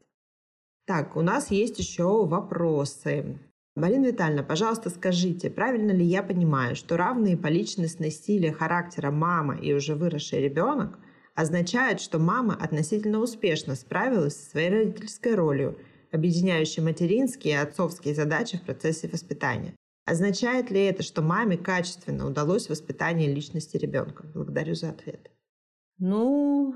Так, 0.87 1.16
у 1.16 1.23
нас 1.23 1.51
есть 1.51 1.79
еще 1.79 2.27
вопросы. 2.27 3.38
Марина 3.79 4.07
Витальевна, 4.07 4.43
пожалуйста, 4.43 4.91
скажите, 4.91 5.51
правильно 5.51 5.93
ли 5.93 6.05
я 6.05 6.25
понимаю, 6.25 6.75
что 6.75 6.97
равные 6.97 7.37
по 7.37 7.47
личностной 7.47 8.11
силе 8.11 8.53
характера 8.53 9.12
мама 9.12 9.57
и 9.57 9.73
уже 9.73 9.95
выросший 9.95 10.41
ребенок 10.41 10.99
означают, 11.37 12.01
что 12.01 12.19
мама 12.19 12.59
относительно 12.61 13.21
успешно 13.21 13.77
справилась 13.77 14.35
со 14.35 14.51
своей 14.51 14.71
родительской 14.71 15.37
ролью, 15.37 15.79
объединяющей 16.11 16.83
материнские 16.83 17.55
и 17.55 17.57
отцовские 17.57 18.17
задачи 18.17 18.59
в 18.59 18.62
процессе 18.62 19.09
воспитания? 19.09 19.75
Означает 20.05 20.73
ли 20.73 20.81
это, 20.85 21.05
что 21.05 21.23
маме 21.23 21.57
качественно 21.57 22.27
удалось 22.27 22.69
воспитание 22.69 23.33
личности 23.33 23.77
ребенка? 23.77 24.25
Благодарю 24.35 24.75
за 24.75 24.91
ответ. 24.91 25.31
Ну, 25.99 26.75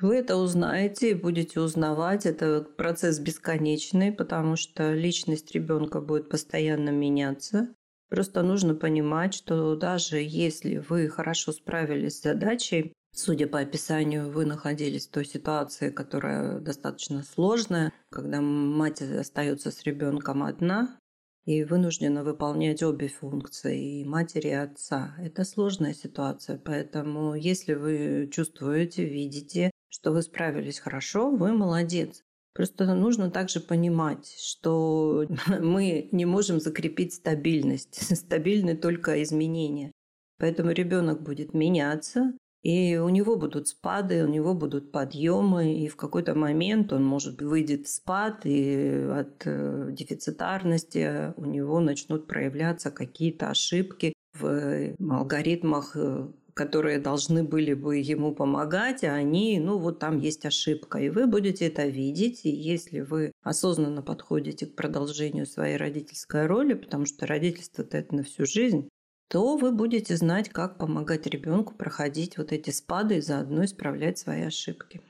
вы 0.00 0.16
это 0.16 0.36
узнаете 0.36 1.10
и 1.10 1.14
будете 1.14 1.60
узнавать. 1.60 2.26
Это 2.26 2.66
процесс 2.76 3.18
бесконечный, 3.18 4.12
потому 4.12 4.56
что 4.56 4.92
личность 4.92 5.52
ребенка 5.52 6.00
будет 6.00 6.28
постоянно 6.28 6.90
меняться. 6.90 7.74
Просто 8.08 8.42
нужно 8.42 8.74
понимать, 8.74 9.34
что 9.34 9.74
даже 9.74 10.18
если 10.18 10.78
вы 10.78 11.08
хорошо 11.08 11.52
справились 11.52 12.18
с 12.18 12.22
задачей, 12.22 12.92
судя 13.12 13.48
по 13.48 13.58
описанию, 13.58 14.30
вы 14.30 14.44
находились 14.44 15.08
в 15.08 15.10
той 15.10 15.24
ситуации, 15.24 15.90
которая 15.90 16.60
достаточно 16.60 17.24
сложная, 17.24 17.92
когда 18.10 18.40
мать 18.40 19.02
остается 19.02 19.70
с 19.70 19.82
ребенком 19.82 20.44
одна, 20.44 20.98
и 21.46 21.62
вынуждена 21.62 22.24
выполнять 22.24 22.82
обе 22.82 23.08
функции, 23.08 24.00
и 24.00 24.04
матери, 24.04 24.48
и 24.48 24.52
отца. 24.52 25.14
Это 25.18 25.44
сложная 25.44 25.94
ситуация, 25.94 26.58
поэтому 26.58 27.34
если 27.34 27.74
вы 27.74 28.28
чувствуете, 28.32 29.04
видите, 29.04 29.70
что 29.88 30.12
вы 30.12 30.22
справились 30.22 30.78
хорошо, 30.78 31.30
вы 31.30 31.52
молодец. 31.52 32.22
Просто 32.56 32.94
нужно 32.94 33.30
также 33.30 33.60
понимать, 33.60 34.34
что 34.40 35.26
мы 35.60 36.08
не 36.12 36.24
можем 36.24 36.58
закрепить 36.60 37.12
стабильность. 37.12 38.16
Стабильны 38.16 38.76
только 38.76 39.22
изменения. 39.22 39.92
Поэтому 40.38 40.70
ребенок 40.70 41.22
будет 41.22 41.54
меняться, 41.54 42.32
И 42.62 42.96
у 42.96 43.08
него 43.10 43.36
будут 43.36 43.68
спады, 43.68 44.24
у 44.24 44.28
него 44.28 44.54
будут 44.54 44.90
подъемы, 44.90 45.84
и 45.84 45.88
в 45.88 45.96
какой-то 45.96 46.34
момент 46.34 46.92
он, 46.92 47.04
может, 47.04 47.40
выйдет 47.40 47.86
в 47.86 47.90
спад, 47.90 48.40
и 48.44 49.06
от 49.20 49.42
э, 49.46 49.88
дефицитарности 49.92 51.32
у 51.36 51.44
него 51.44 51.80
начнут 51.80 52.26
проявляться 52.26 52.90
какие-то 52.90 53.50
ошибки 53.50 54.12
в 54.34 54.94
алгоритмах 54.98 55.92
э, 55.96 56.28
которые 56.56 56.98
должны 56.98 57.44
были 57.44 57.74
бы 57.74 57.98
ему 57.98 58.34
помогать, 58.34 59.04
а 59.04 59.12
они, 59.12 59.60
ну 59.60 59.78
вот 59.78 59.98
там 59.98 60.18
есть 60.18 60.46
ошибка. 60.46 60.98
И 60.98 61.10
вы 61.10 61.26
будете 61.26 61.66
это 61.66 61.86
видеть, 61.86 62.46
и 62.46 62.48
если 62.48 63.00
вы 63.00 63.32
осознанно 63.42 64.00
подходите 64.00 64.64
к 64.64 64.74
продолжению 64.74 65.44
своей 65.44 65.76
родительской 65.76 66.46
роли, 66.46 66.72
потому 66.72 67.04
что 67.04 67.26
родительство 67.26 67.82
это 67.82 68.14
на 68.14 68.22
всю 68.22 68.46
жизнь, 68.46 68.88
то 69.28 69.58
вы 69.58 69.70
будете 69.70 70.16
знать, 70.16 70.48
как 70.48 70.78
помогать 70.78 71.26
ребенку 71.26 71.74
проходить 71.74 72.38
вот 72.38 72.52
эти 72.52 72.70
спады 72.70 73.18
и 73.18 73.20
заодно 73.20 73.66
исправлять 73.66 74.16
свои 74.16 74.40
ошибки. 74.40 75.02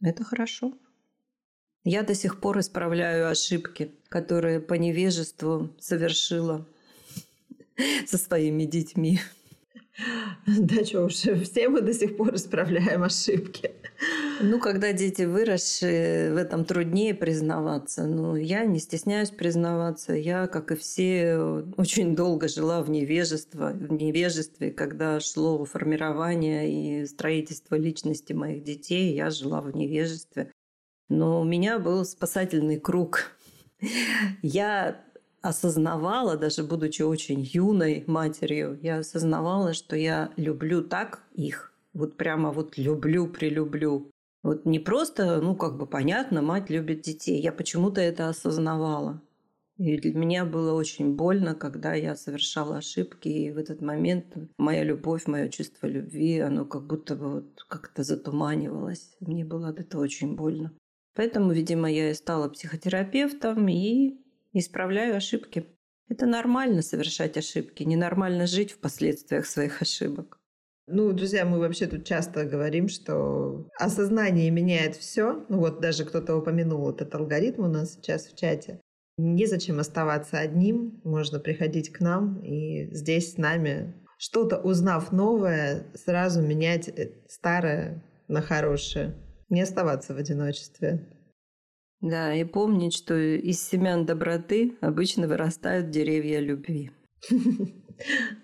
Это 0.00 0.24
хорошо. 0.24 0.74
Я 1.84 2.02
до 2.02 2.16
сих 2.16 2.40
пор 2.40 2.58
исправляю 2.58 3.30
ошибки, 3.30 3.92
которые 4.08 4.58
по 4.58 4.74
невежеству 4.74 5.70
совершила 5.78 6.66
со 8.08 8.18
своими 8.18 8.64
детьми. 8.64 9.20
Да 10.46 10.84
что 10.84 11.04
уж, 11.04 11.14
все 11.14 11.68
мы 11.68 11.80
до 11.80 11.92
сих 11.92 12.16
пор 12.16 12.34
исправляем 12.34 13.02
ошибки. 13.02 13.72
Ну, 14.40 14.60
когда 14.60 14.92
дети 14.92 15.22
выросшие, 15.22 16.32
в 16.32 16.36
этом 16.36 16.64
труднее 16.64 17.14
признаваться. 17.14 18.06
Но 18.06 18.36
я 18.36 18.64
не 18.64 18.78
стесняюсь 18.78 19.30
признаваться. 19.30 20.14
Я, 20.14 20.46
как 20.46 20.70
и 20.70 20.76
все, 20.76 21.64
очень 21.76 22.14
долго 22.14 22.46
жила 22.48 22.82
в 22.82 22.90
невежестве, 22.90 23.70
в 23.70 23.92
невежестве, 23.92 24.70
когда 24.70 25.18
шло 25.18 25.64
формирование 25.64 27.02
и 27.02 27.06
строительство 27.06 27.74
личности 27.74 28.32
моих 28.32 28.62
детей. 28.62 29.14
Я 29.14 29.30
жила 29.30 29.60
в 29.60 29.74
невежестве. 29.74 30.52
Но 31.08 31.40
у 31.40 31.44
меня 31.44 31.78
был 31.78 32.04
спасательный 32.04 32.78
круг. 32.78 33.32
Я 34.42 35.04
осознавала, 35.42 36.36
даже 36.36 36.62
будучи 36.62 37.02
очень 37.02 37.40
юной 37.40 38.04
матерью, 38.06 38.78
я 38.82 38.98
осознавала, 38.98 39.72
что 39.74 39.96
я 39.96 40.30
люблю 40.36 40.82
так 40.82 41.22
их, 41.34 41.72
вот 41.92 42.16
прямо 42.16 42.50
вот 42.50 42.76
люблю-прилюблю. 42.78 44.10
Вот 44.42 44.66
не 44.66 44.78
просто, 44.78 45.40
ну, 45.40 45.56
как 45.56 45.76
бы 45.76 45.86
понятно, 45.86 46.42
мать 46.42 46.70
любит 46.70 47.02
детей. 47.02 47.40
Я 47.40 47.52
почему-то 47.52 48.00
это 48.00 48.28
осознавала. 48.28 49.20
И 49.78 49.96
для 49.96 50.12
меня 50.12 50.44
было 50.44 50.72
очень 50.72 51.14
больно, 51.14 51.54
когда 51.54 51.94
я 51.94 52.16
совершала 52.16 52.78
ошибки, 52.78 53.28
и 53.28 53.52
в 53.52 53.58
этот 53.58 53.80
момент 53.80 54.26
моя 54.58 54.82
любовь, 54.82 55.26
мое 55.26 55.48
чувство 55.48 55.86
любви, 55.86 56.40
оно 56.40 56.64
как 56.64 56.86
будто 56.86 57.14
бы 57.14 57.30
вот 57.30 57.64
как-то 57.68 58.02
затуманивалось. 58.02 59.16
Мне 59.20 59.44
было 59.44 59.68
от 59.68 59.78
этого 59.78 60.02
очень 60.02 60.34
больно. 60.34 60.72
Поэтому, 61.14 61.52
видимо, 61.52 61.90
я 61.90 62.10
и 62.10 62.14
стала 62.14 62.48
психотерапевтом 62.48 63.68
и 63.68 64.18
исправляю 64.60 65.16
ошибки. 65.16 65.66
Это 66.08 66.26
нормально 66.26 66.82
совершать 66.82 67.36
ошибки, 67.36 67.82
ненормально 67.82 68.46
жить 68.46 68.72
в 68.72 68.78
последствиях 68.78 69.46
своих 69.46 69.82
ошибок. 69.82 70.38
Ну, 70.90 71.12
друзья, 71.12 71.44
мы 71.44 71.58
вообще 71.58 71.86
тут 71.86 72.06
часто 72.06 72.46
говорим, 72.46 72.88
что 72.88 73.68
осознание 73.78 74.50
меняет 74.50 74.96
все. 74.96 75.44
Ну 75.50 75.58
вот 75.58 75.80
даже 75.80 76.06
кто-то 76.06 76.34
упомянул 76.34 76.88
этот 76.88 77.14
алгоритм 77.14 77.64
у 77.64 77.68
нас 77.68 77.92
сейчас 77.92 78.26
в 78.26 78.34
чате. 78.34 78.80
Незачем 79.18 79.80
оставаться 79.80 80.38
одним, 80.38 81.00
можно 81.04 81.40
приходить 81.40 81.92
к 81.92 82.00
нам 82.00 82.40
и 82.42 82.88
здесь 82.94 83.34
с 83.34 83.36
нами, 83.36 83.94
что-то 84.16 84.58
узнав 84.58 85.12
новое, 85.12 85.86
сразу 85.94 86.40
менять 86.40 86.88
э, 86.88 87.10
старое 87.28 88.02
на 88.28 88.40
хорошее. 88.40 89.14
Не 89.50 89.62
оставаться 89.62 90.14
в 90.14 90.18
одиночестве. 90.18 91.17
Да, 92.00 92.32
и 92.34 92.44
помнить, 92.44 92.94
что 92.94 93.16
из 93.16 93.60
семян 93.60 94.06
доброты 94.06 94.76
обычно 94.80 95.26
вырастают 95.26 95.90
деревья 95.90 96.40
любви. 96.40 96.90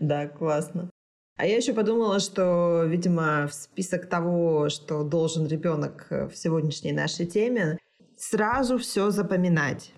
Да, 0.01 0.27
классно. 0.27 0.90
А 1.37 1.47
я 1.47 1.57
еще 1.57 1.75
подумала, 1.75 2.19
что, 2.19 2.83
видимо, 2.85 3.47
в 3.47 3.55
список 3.55 4.09
того, 4.09 4.69
что 4.69 5.05
должен 5.05 5.47
ребенок 5.47 6.09
в 6.11 6.35
сегодняшней 6.35 6.90
нашей 6.90 7.27
теме, 7.27 7.79
сразу 8.17 8.79
все 8.79 9.11
запоминать. 9.11 9.93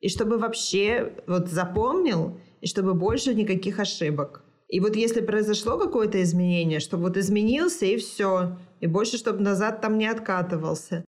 И 0.00 0.08
чтобы 0.08 0.38
вообще 0.38 1.12
вот 1.26 1.48
запомнил, 1.48 2.38
и 2.62 2.66
чтобы 2.66 2.94
больше 2.94 3.34
никаких 3.34 3.78
ошибок. 3.78 4.42
И 4.68 4.80
вот 4.80 4.96
если 4.96 5.20
произошло 5.20 5.78
какое-то 5.78 6.22
изменение, 6.22 6.80
чтобы 6.80 7.04
вот 7.04 7.16
изменился 7.16 7.84
и 7.84 7.98
все, 7.98 8.58
и 8.80 8.86
больше, 8.86 9.18
чтобы 9.18 9.40
назад 9.40 9.80
там 9.82 9.98
не 9.98 10.06
откатывался. 10.06 11.04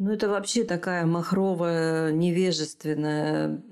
Ну, 0.00 0.10
это 0.10 0.30
вообще 0.30 0.64
такая 0.64 1.04
махровая, 1.04 2.10
невежественная 2.10 3.62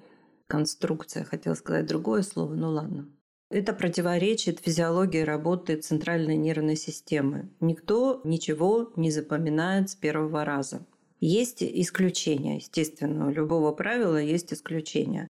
конструкция. 0.47 1.25
Хотела 1.25 1.55
сказать 1.55 1.87
другое 1.87 2.21
слово, 2.21 2.55
ну 2.55 2.69
ладно. 2.69 3.09
Это 3.49 3.73
противоречит 3.73 4.61
физиологии 4.61 5.23
работы 5.23 5.77
центральной 5.77 6.37
нервной 6.37 6.77
системы. 6.77 7.49
Никто 7.61 8.21
ничего 8.25 8.93
не 8.95 9.11
запоминает 9.11 9.89
с 9.89 9.95
первого 9.97 10.45
раза. 10.45 10.87
Есть 11.19 11.63
исключения, 11.63 12.57
естественно, 12.57 13.29
у 13.29 13.31
любого 13.31 13.73
правила 13.73 14.19
есть 14.19 14.53
исключения. 14.53 15.29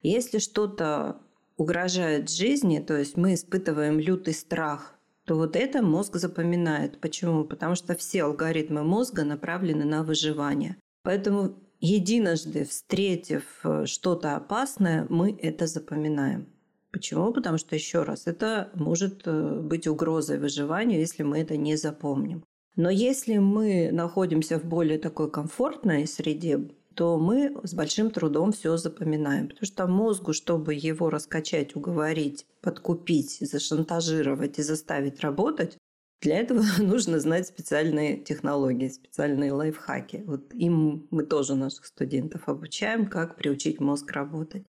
Если 0.00 0.38
что-то 0.38 1.22
угрожает 1.56 2.30
жизни, 2.30 2.78
то 2.78 2.96
есть 2.96 3.16
мы 3.16 3.34
испытываем 3.34 3.98
лютый 3.98 4.34
страх 4.34 4.95
то 5.26 5.34
вот 5.34 5.56
это 5.56 5.82
мозг 5.82 6.16
запоминает. 6.16 7.00
Почему? 7.00 7.44
Потому 7.44 7.74
что 7.74 7.94
все 7.96 8.22
алгоритмы 8.22 8.84
мозга 8.84 9.24
направлены 9.24 9.84
на 9.84 10.04
выживание. 10.04 10.76
Поэтому 11.02 11.56
единожды 11.80 12.64
встретив 12.64 13.42
э, 13.64 13.86
что-то 13.86 14.36
опасное, 14.36 15.06
мы 15.08 15.36
это 15.42 15.66
запоминаем. 15.66 16.46
Почему? 16.92 17.32
Потому 17.32 17.58
что, 17.58 17.74
еще 17.74 18.04
раз, 18.04 18.26
это 18.26 18.70
может 18.74 19.22
э, 19.26 19.60
быть 19.60 19.86
угрозой 19.88 20.38
выживанию, 20.38 21.00
если 21.00 21.24
мы 21.24 21.40
это 21.40 21.56
не 21.56 21.76
запомним. 21.76 22.44
Но 22.76 22.88
если 22.88 23.38
мы 23.38 23.90
находимся 23.92 24.60
в 24.60 24.64
более 24.64 24.98
такой 24.98 25.30
комфортной 25.30 26.06
среде, 26.06 26.68
то 26.96 27.18
мы 27.18 27.54
с 27.62 27.74
большим 27.74 28.10
трудом 28.10 28.52
все 28.52 28.76
запоминаем. 28.76 29.48
Потому 29.48 29.66
что 29.66 29.86
мозгу, 29.86 30.32
чтобы 30.32 30.74
его 30.74 31.10
раскачать, 31.10 31.76
уговорить, 31.76 32.46
подкупить, 32.62 33.38
зашантажировать 33.40 34.58
и 34.58 34.62
заставить 34.62 35.20
работать, 35.20 35.76
для 36.22 36.38
этого 36.38 36.62
нужно 36.78 37.20
знать 37.20 37.46
специальные 37.46 38.16
технологии, 38.18 38.88
специальные 38.88 39.52
лайфхаки. 39.52 40.24
Вот 40.26 40.54
им 40.54 41.06
мы 41.10 41.24
тоже 41.24 41.54
наших 41.54 41.84
студентов 41.86 42.48
обучаем, 42.48 43.06
как 43.06 43.36
приучить 43.36 43.78
мозг 43.78 44.10
работать. 44.12 44.64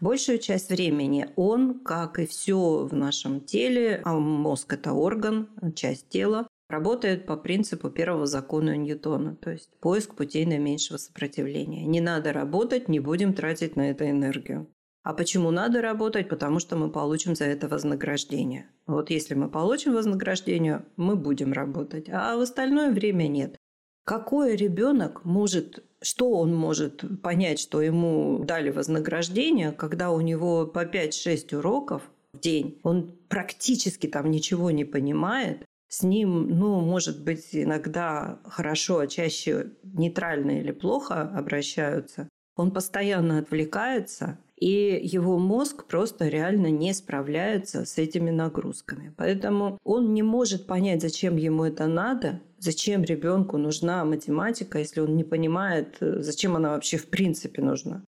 Большую 0.00 0.38
часть 0.38 0.70
времени 0.70 1.28
он, 1.36 1.80
как 1.80 2.18
и 2.18 2.26
все 2.26 2.86
в 2.86 2.94
нашем 2.94 3.40
теле, 3.40 4.00
а 4.04 4.14
мозг 4.14 4.72
это 4.72 4.92
орган, 4.92 5.48
часть 5.74 6.08
тела, 6.08 6.46
работает 6.74 7.26
по 7.26 7.36
принципу 7.36 7.88
первого 7.88 8.26
закона 8.26 8.76
Ньютона, 8.76 9.36
то 9.36 9.50
есть 9.50 9.70
поиск 9.80 10.14
путей 10.14 10.44
наименьшего 10.44 10.98
сопротивления. 10.98 11.86
Не 11.86 12.00
надо 12.00 12.32
работать, 12.32 12.88
не 12.88 13.00
будем 13.00 13.32
тратить 13.32 13.76
на 13.76 13.90
это 13.90 14.10
энергию. 14.10 14.66
А 15.04 15.12
почему 15.12 15.50
надо 15.50 15.82
работать? 15.82 16.28
Потому 16.28 16.58
что 16.60 16.76
мы 16.76 16.90
получим 16.90 17.36
за 17.36 17.44
это 17.44 17.68
вознаграждение. 17.68 18.66
Вот 18.86 19.10
если 19.10 19.34
мы 19.34 19.48
получим 19.48 19.94
вознаграждение, 19.94 20.84
мы 20.96 21.14
будем 21.14 21.52
работать, 21.52 22.08
а 22.10 22.36
в 22.36 22.40
остальное 22.40 22.90
время 22.90 23.28
нет. 23.28 23.56
Какой 24.04 24.56
ребенок 24.56 25.24
может, 25.24 25.84
что 26.02 26.30
он 26.30 26.54
может 26.54 27.04
понять, 27.22 27.60
что 27.60 27.82
ему 27.82 28.44
дали 28.44 28.70
вознаграждение, 28.70 29.72
когда 29.72 30.10
у 30.10 30.20
него 30.20 30.66
по 30.66 30.84
5-6 30.84 31.56
уроков 31.56 32.02
в 32.32 32.40
день, 32.40 32.80
он 32.82 33.14
практически 33.28 34.06
там 34.06 34.30
ничего 34.30 34.70
не 34.70 34.84
понимает, 34.84 35.64
с 35.94 36.02
ним, 36.02 36.48
ну, 36.48 36.80
может 36.80 37.22
быть, 37.22 37.50
иногда 37.52 38.40
хорошо, 38.44 38.98
а 38.98 39.06
чаще 39.06 39.74
нейтрально 39.84 40.58
или 40.58 40.72
плохо 40.72 41.22
обращаются, 41.22 42.28
он 42.56 42.72
постоянно 42.72 43.38
отвлекается, 43.38 44.38
и 44.56 45.00
его 45.02 45.38
мозг 45.38 45.84
просто 45.86 46.26
реально 46.26 46.68
не 46.68 46.92
справляется 46.94 47.84
с 47.84 47.96
этими 47.98 48.30
нагрузками. 48.30 49.14
Поэтому 49.16 49.78
он 49.84 50.14
не 50.14 50.24
может 50.24 50.66
понять, 50.66 51.00
зачем 51.00 51.36
ему 51.36 51.62
это 51.64 51.86
надо, 51.86 52.40
зачем 52.58 53.04
ребенку 53.04 53.56
нужна 53.56 54.04
математика, 54.04 54.80
если 54.80 55.00
он 55.00 55.14
не 55.14 55.22
понимает, 55.22 55.96
зачем 56.00 56.56
она 56.56 56.70
вообще 56.70 56.96
в 56.96 57.06
принципе 57.06 57.62
нужна. 57.62 58.02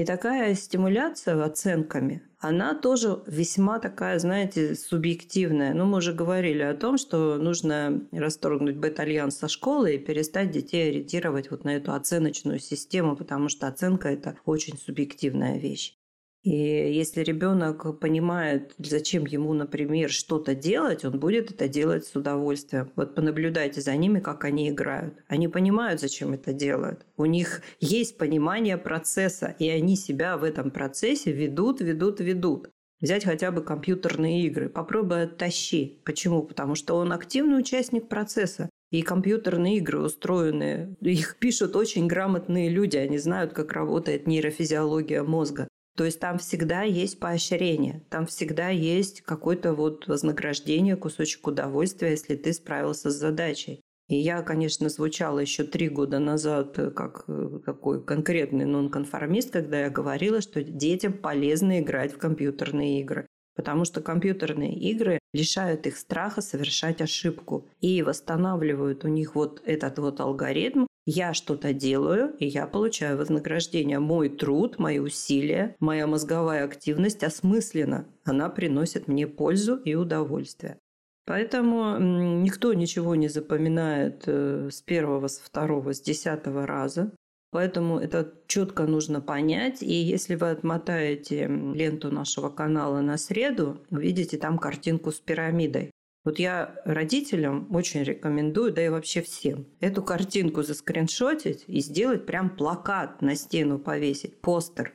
И 0.00 0.04
такая 0.06 0.54
стимуляция 0.54 1.44
оценками, 1.44 2.22
она 2.38 2.74
тоже 2.74 3.22
весьма 3.26 3.78
такая, 3.78 4.18
знаете, 4.18 4.74
субъективная. 4.74 5.74
Ну, 5.74 5.84
мы 5.84 5.98
уже 5.98 6.14
говорили 6.14 6.62
о 6.62 6.72
том, 6.72 6.96
что 6.96 7.36
нужно 7.36 8.00
расторгнуть 8.10 8.76
бета-альянс 8.76 9.36
со 9.36 9.46
школы 9.46 9.96
и 9.96 9.98
перестать 9.98 10.52
детей 10.52 10.88
ориентировать 10.88 11.50
вот 11.50 11.64
на 11.64 11.76
эту 11.76 11.92
оценочную 11.92 12.60
систему, 12.60 13.14
потому 13.14 13.50
что 13.50 13.66
оценка– 13.66 14.08
это 14.10 14.38
очень 14.46 14.78
субъективная 14.78 15.58
вещь. 15.58 15.99
И 16.42 16.50
если 16.50 17.20
ребенок 17.20 18.00
понимает, 18.00 18.72
зачем 18.78 19.26
ему, 19.26 19.52
например, 19.52 20.10
что-то 20.10 20.54
делать, 20.54 21.04
он 21.04 21.20
будет 21.20 21.50
это 21.50 21.68
делать 21.68 22.06
с 22.06 22.16
удовольствием. 22.16 22.90
Вот 22.96 23.14
понаблюдайте 23.14 23.82
за 23.82 23.94
ними, 23.94 24.20
как 24.20 24.44
они 24.44 24.70
играют. 24.70 25.14
Они 25.28 25.48
понимают, 25.48 26.00
зачем 26.00 26.32
это 26.32 26.54
делают. 26.54 27.04
У 27.18 27.26
них 27.26 27.60
есть 27.78 28.16
понимание 28.16 28.78
процесса, 28.78 29.54
и 29.58 29.68
они 29.68 29.96
себя 29.96 30.38
в 30.38 30.44
этом 30.44 30.70
процессе 30.70 31.30
ведут, 31.30 31.82
ведут, 31.82 32.20
ведут. 32.20 32.70
Взять 33.02 33.24
хотя 33.24 33.50
бы 33.50 33.62
компьютерные 33.62 34.42
игры. 34.42 34.70
Попробуй 34.70 35.24
оттащи. 35.24 36.00
Почему? 36.04 36.42
Потому 36.42 36.74
что 36.74 36.96
он 36.96 37.12
активный 37.12 37.58
участник 37.58 38.08
процесса. 38.08 38.70
И 38.90 39.02
компьютерные 39.02 39.76
игры 39.76 40.00
устроены, 40.00 40.96
их 41.00 41.36
пишут 41.38 41.76
очень 41.76 42.08
грамотные 42.08 42.68
люди, 42.68 42.96
они 42.96 43.18
знают, 43.18 43.52
как 43.52 43.72
работает 43.72 44.26
нейрофизиология 44.26 45.22
мозга. 45.22 45.68
То 45.96 46.04
есть 46.04 46.20
там 46.20 46.38
всегда 46.38 46.82
есть 46.82 47.18
поощрение, 47.18 48.04
там 48.10 48.26
всегда 48.26 48.68
есть 48.68 49.22
какое-то 49.22 49.74
вот 49.74 50.06
вознаграждение, 50.06 50.96
кусочек 50.96 51.46
удовольствия, 51.46 52.10
если 52.10 52.36
ты 52.36 52.52
справился 52.52 53.10
с 53.10 53.16
задачей. 53.16 53.80
И 54.08 54.16
я, 54.16 54.42
конечно, 54.42 54.88
звучала 54.88 55.38
еще 55.38 55.62
три 55.62 55.88
года 55.88 56.18
назад 56.18 56.76
как 56.96 57.26
такой 57.64 58.04
конкретный 58.04 58.64
нонконформист, 58.64 59.52
когда 59.52 59.82
я 59.82 59.90
говорила, 59.90 60.40
что 60.40 60.64
детям 60.64 61.12
полезно 61.12 61.80
играть 61.80 62.12
в 62.12 62.18
компьютерные 62.18 63.00
игры. 63.02 63.26
Потому 63.54 63.84
что 63.84 64.00
компьютерные 64.00 64.74
игры 64.74 65.20
лишают 65.32 65.86
их 65.86 65.96
страха 65.96 66.40
совершать 66.40 67.00
ошибку 67.00 67.68
и 67.80 68.02
восстанавливают 68.02 69.04
у 69.04 69.08
них 69.08 69.34
вот 69.34 69.62
этот 69.64 69.98
вот 69.98 70.18
алгоритм, 70.18 70.86
я 71.10 71.34
что-то 71.34 71.72
делаю, 71.72 72.36
и 72.38 72.46
я 72.46 72.66
получаю 72.68 73.18
вознаграждение. 73.18 73.98
Мой 73.98 74.28
труд, 74.28 74.78
мои 74.78 75.00
усилия, 75.00 75.74
моя 75.80 76.06
мозговая 76.06 76.64
активность 76.64 77.24
осмыслена. 77.24 78.06
Она 78.24 78.48
приносит 78.48 79.08
мне 79.08 79.26
пользу 79.26 79.74
и 79.76 79.96
удовольствие. 79.96 80.78
Поэтому 81.26 81.98
никто 81.98 82.74
ничего 82.74 83.16
не 83.16 83.28
запоминает 83.28 84.22
э, 84.26 84.68
с 84.70 84.82
первого, 84.82 85.26
с 85.26 85.38
второго, 85.38 85.94
с 85.94 86.00
десятого 86.00 86.66
раза. 86.66 87.12
Поэтому 87.50 87.98
это 87.98 88.32
четко 88.46 88.84
нужно 88.84 89.20
понять. 89.20 89.82
И 89.82 89.92
если 89.92 90.36
вы 90.36 90.50
отмотаете 90.50 91.46
ленту 91.46 92.12
нашего 92.12 92.50
канала 92.50 93.00
на 93.00 93.18
среду, 93.18 93.80
увидите 93.90 94.38
там 94.38 94.58
картинку 94.58 95.10
с 95.10 95.18
пирамидой. 95.18 95.90
Вот 96.22 96.38
я 96.38 96.74
родителям 96.84 97.66
очень 97.74 98.02
рекомендую, 98.02 98.72
да 98.72 98.84
и 98.84 98.90
вообще 98.90 99.22
всем, 99.22 99.66
эту 99.80 100.02
картинку 100.02 100.62
заскриншотить 100.62 101.64
и 101.66 101.80
сделать 101.80 102.26
прям 102.26 102.50
плакат 102.50 103.22
на 103.22 103.34
стену 103.34 103.78
повесить, 103.78 104.40
постер. 104.40 104.92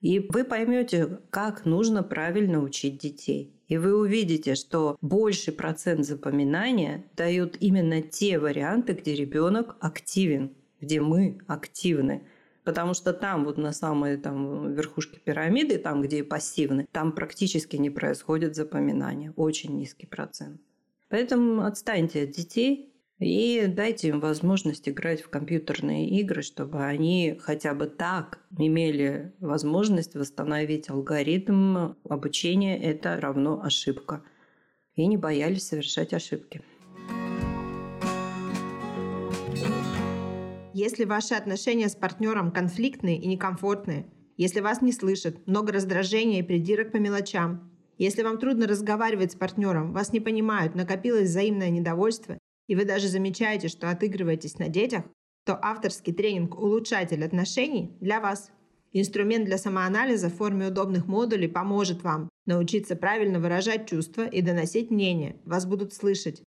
И 0.00 0.20
вы 0.20 0.44
поймете, 0.44 1.20
как 1.30 1.64
нужно 1.64 2.02
правильно 2.02 2.62
учить 2.62 2.98
детей. 2.98 3.54
И 3.66 3.76
вы 3.76 3.96
увидите, 3.96 4.54
что 4.54 4.96
больший 5.00 5.52
процент 5.52 6.06
запоминания 6.06 7.04
дают 7.16 7.56
именно 7.60 8.00
те 8.00 8.38
варианты, 8.38 8.92
где 8.92 9.14
ребенок 9.14 9.76
активен, 9.80 10.52
где 10.80 11.00
мы 11.00 11.38
активны. 11.46 12.22
Потому 12.68 12.92
что 12.92 13.14
там, 13.14 13.46
вот 13.46 13.56
на 13.56 13.72
самой 13.72 14.18
там, 14.18 14.74
верхушке 14.74 15.18
пирамиды, 15.18 15.78
там, 15.78 16.02
где 16.02 16.22
пассивны, 16.22 16.86
там 16.92 17.12
практически 17.12 17.76
не 17.76 17.88
происходит 17.88 18.54
запоминание. 18.54 19.32
Очень 19.36 19.78
низкий 19.78 20.06
процент. 20.06 20.60
Поэтому 21.08 21.64
отстаньте 21.64 22.24
от 22.24 22.32
детей 22.32 22.92
и 23.18 23.64
дайте 23.74 24.08
им 24.08 24.20
возможность 24.20 24.86
играть 24.86 25.22
в 25.22 25.30
компьютерные 25.30 26.10
игры, 26.10 26.42
чтобы 26.42 26.84
они 26.84 27.38
хотя 27.40 27.72
бы 27.72 27.86
так 27.86 28.38
имели 28.58 29.32
возможность 29.40 30.14
восстановить 30.14 30.90
алгоритм 30.90 31.94
обучения. 32.06 32.78
Это 32.78 33.18
равно 33.18 33.62
ошибка. 33.62 34.22
И 34.94 35.06
не 35.06 35.16
боялись 35.16 35.66
совершать 35.66 36.12
ошибки. 36.12 36.60
Если 40.80 41.06
ваши 41.06 41.34
отношения 41.34 41.88
с 41.88 41.96
партнером 41.96 42.52
конфликтные 42.52 43.18
и 43.18 43.26
некомфортные, 43.26 44.06
если 44.36 44.60
вас 44.60 44.80
не 44.80 44.92
слышат, 44.92 45.44
много 45.44 45.72
раздражения 45.72 46.38
и 46.38 46.44
придирок 46.44 46.92
по 46.92 46.98
мелочам, 46.98 47.72
если 47.96 48.22
вам 48.22 48.38
трудно 48.38 48.68
разговаривать 48.68 49.32
с 49.32 49.34
партнером, 49.34 49.92
вас 49.92 50.12
не 50.12 50.20
понимают, 50.20 50.76
накопилось 50.76 51.30
взаимное 51.30 51.70
недовольство, 51.70 52.38
и 52.68 52.76
вы 52.76 52.84
даже 52.84 53.08
замечаете, 53.08 53.66
что 53.66 53.90
отыгрываетесь 53.90 54.60
на 54.60 54.68
детях, 54.68 55.02
то 55.44 55.58
авторский 55.60 56.12
тренинг 56.12 56.56
«Улучшатель 56.56 57.24
отношений» 57.24 57.96
для 58.00 58.20
вас. 58.20 58.52
Инструмент 58.92 59.46
для 59.46 59.58
самоанализа 59.58 60.28
в 60.28 60.36
форме 60.36 60.68
удобных 60.68 61.08
модулей 61.08 61.48
поможет 61.48 62.04
вам 62.04 62.28
научиться 62.46 62.94
правильно 62.94 63.40
выражать 63.40 63.88
чувства 63.90 64.28
и 64.28 64.42
доносить 64.42 64.92
мнение. 64.92 65.40
Вас 65.44 65.66
будут 65.66 65.92
слышать. 65.92 66.44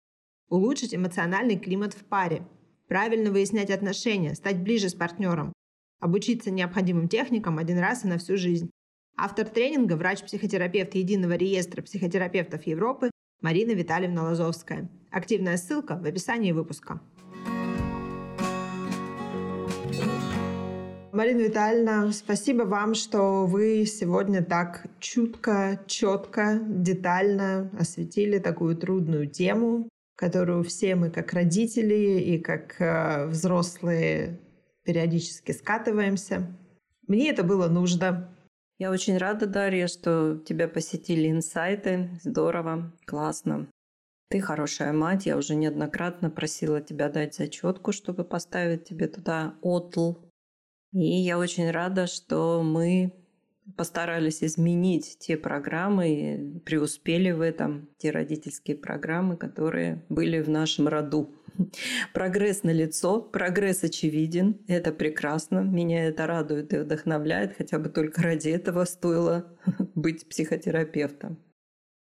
Улучшить 0.50 0.94
эмоциональный 0.94 1.58
климат 1.58 1.96
в 1.96 2.06
паре– 2.06 2.48
правильно 2.90 3.32
выяснять 3.32 3.70
отношения, 3.70 4.36
стать 4.36 4.58
ближе 4.58 4.90
с 4.90 4.94
партнером, 4.94 5.54
обучиться 6.02 6.52
необходимым 6.52 7.08
техникам 7.08 7.58
один 7.60 7.78
раз 7.78 8.04
и 8.04 8.08
на 8.08 8.18
всю 8.18 8.36
жизнь. 8.36 8.70
Автор 9.16 9.48
тренинга– 9.48 9.94
врач-психотерапевт 9.96 10.96
Единого 10.96 11.34
реестра 11.34 11.82
психотерапевтов 11.82 12.66
Европы 12.66 13.12
Марина 13.42 13.72
Витальевна 13.72 14.24
Лазовская. 14.24 14.90
Активная 15.12 15.58
ссылка 15.58 15.98
в 15.98 16.06
описании 16.06 16.52
выпуска. 16.52 17.00
Марина 21.12 21.42
Витальевна, 21.42 22.12
спасибо 22.12 22.64
вам, 22.64 22.96
что 22.96 23.46
вы 23.46 23.86
сегодня 23.86 24.44
так 24.44 24.88
чутко, 25.00 25.84
четко, 25.86 26.60
детально 26.66 27.70
осветили 27.78 28.40
такую 28.40 28.78
трудную 28.78 29.28
тему 29.28 29.90
которую 30.20 30.66
все 30.66 30.96
мы 30.96 31.10
как 31.10 31.32
родители 31.32 32.20
и 32.20 32.40
как 32.40 32.76
э, 32.82 33.28
взрослые 33.28 34.38
периодически 34.84 35.54
скатываемся. 35.54 36.54
Мне 37.08 37.30
это 37.30 37.42
было 37.42 37.70
нужно. 37.70 38.30
Я 38.80 38.92
очень 38.92 39.18
рада, 39.18 39.48
Дарья, 39.48 39.88
что 39.88 40.38
тебя 40.40 40.68
посетили 40.68 41.32
инсайты. 41.32 42.10
Здорово, 42.22 42.92
классно. 43.06 43.70
Ты 44.30 44.42
хорошая 44.42 44.92
мать. 44.92 45.26
Я 45.26 45.38
уже 45.38 45.56
неоднократно 45.56 46.30
просила 46.30 46.82
тебя 46.82 47.08
дать 47.08 47.36
зачетку, 47.36 47.94
чтобы 47.94 48.26
поставить 48.26 48.84
тебе 48.84 49.08
туда 49.08 49.56
отл. 49.62 50.16
И 50.92 51.00
я 51.00 51.40
очень 51.40 51.72
рада, 51.72 52.08
что 52.08 52.62
мы 52.62 53.19
постарались 53.78 54.44
изменить 54.44 55.18
те 55.20 55.38
программы, 55.38 56.62
преуспели 56.66 57.32
в 57.32 57.42
этом, 57.42 57.90
те 57.98 58.12
родительские 58.12 58.78
программы, 58.78 59.38
которые 59.38 60.04
были 60.10 60.40
в 60.42 60.50
нашем 60.50 60.88
роду. 60.88 61.36
Прогресс 62.14 62.64
на 62.64 62.72
лицо, 62.72 63.22
прогресс 63.22 63.84
очевиден, 63.84 64.58
это 64.68 64.92
прекрасно, 64.92 65.60
меня 65.60 66.06
это 66.06 66.28
радует 66.28 66.74
и 66.74 66.78
вдохновляет, 66.78 67.56
хотя 67.58 67.80
бы 67.80 67.90
только 67.90 68.22
ради 68.22 68.50
этого 68.50 68.86
стоило 68.86 69.48
быть 69.96 70.28
психотерапевтом. 70.28 71.38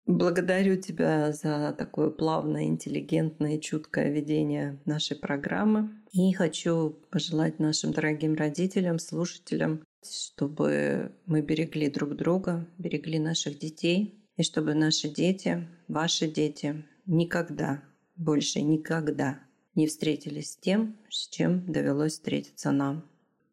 Благодарю 0.07 0.77
тебя 0.77 1.33
за 1.33 1.75
такое 1.77 2.09
плавное, 2.09 2.63
интеллигентное, 2.63 3.57
чуткое 3.59 4.09
ведение 4.09 4.79
нашей 4.85 5.17
программы. 5.17 5.89
И 6.17 6.33
хочу 6.33 6.97
пожелать 7.11 7.59
нашим 7.59 7.91
дорогим 7.91 8.33
родителям, 8.33 8.97
слушателям 8.97 9.83
чтобы 10.03 11.11
мы 11.25 11.41
берегли 11.41 11.89
друг 11.89 12.15
друга, 12.15 12.65
берегли 12.77 13.19
наших 13.19 13.59
детей, 13.59 14.17
и 14.35 14.43
чтобы 14.43 14.73
наши 14.73 15.09
дети, 15.09 15.67
ваши 15.87 16.27
дети 16.27 16.85
никогда, 17.05 17.83
больше 18.15 18.61
никогда 18.61 19.39
не 19.75 19.85
встретились 19.85 20.53
с 20.53 20.57
тем, 20.57 20.97
с 21.09 21.27
чем 21.27 21.71
довелось 21.71 22.13
встретиться 22.13 22.71
нам 22.71 23.03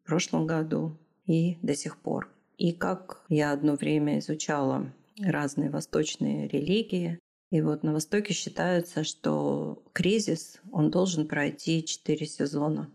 в 0.03 0.07
прошлом 0.07 0.47
году 0.47 0.97
и 1.27 1.57
до 1.61 1.75
сих 1.75 1.97
пор. 1.97 2.29
И 2.57 2.71
как 2.71 3.25
я 3.29 3.51
одно 3.51 3.75
время 3.75 4.19
изучала 4.19 4.91
разные 5.19 5.69
восточные 5.69 6.47
религии, 6.47 7.19
и 7.55 7.61
вот 7.61 7.83
на 7.83 7.93
Востоке 7.93 8.33
считается, 8.33 9.05
что 9.05 9.81
кризис, 9.93 10.59
он 10.73 10.91
должен 10.91 11.25
пройти 11.25 11.85
четыре 11.85 12.25
сезона. 12.25 12.91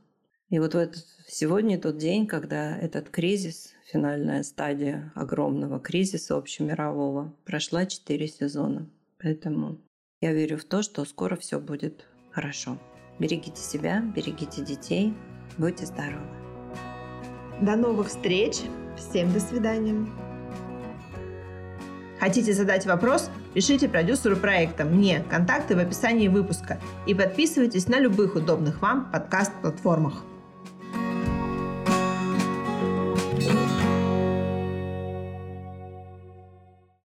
И 0.50 0.58
вот 0.58 0.74
в 0.74 0.76
этот, 0.76 1.02
сегодня 1.26 1.80
тот 1.80 1.96
день, 1.96 2.26
когда 2.26 2.76
этот 2.76 3.08
кризис, 3.08 3.72
финальная 3.90 4.42
стадия 4.42 5.12
огромного 5.14 5.80
кризиса 5.80 6.36
общемирового, 6.36 7.34
прошла 7.46 7.86
четыре 7.86 8.28
сезона. 8.28 8.86
Поэтому 9.18 9.78
я 10.20 10.34
верю 10.34 10.58
в 10.58 10.64
то, 10.64 10.82
что 10.82 11.06
скоро 11.06 11.36
все 11.36 11.58
будет 11.58 12.04
хорошо. 12.30 12.78
Берегите 13.18 13.62
себя, 13.62 14.02
берегите 14.14 14.62
детей, 14.62 15.14
будьте 15.56 15.86
здоровы. 15.86 16.28
До 17.62 17.76
новых 17.76 18.08
встреч. 18.08 18.56
Всем 18.98 19.32
до 19.32 19.40
свидания. 19.40 20.06
Хотите 22.20 22.52
задать 22.52 22.86
вопрос? 22.86 23.30
Пишите 23.54 23.88
продюсеру 23.88 24.36
проекта 24.36 24.84
мне, 24.84 25.24
контакты 25.30 25.74
в 25.74 25.78
описании 25.78 26.28
выпуска 26.28 26.78
и 27.06 27.14
подписывайтесь 27.14 27.88
на 27.88 27.98
любых 27.98 28.36
удобных 28.36 28.82
вам 28.82 29.10
подкаст-платформах. 29.10 30.22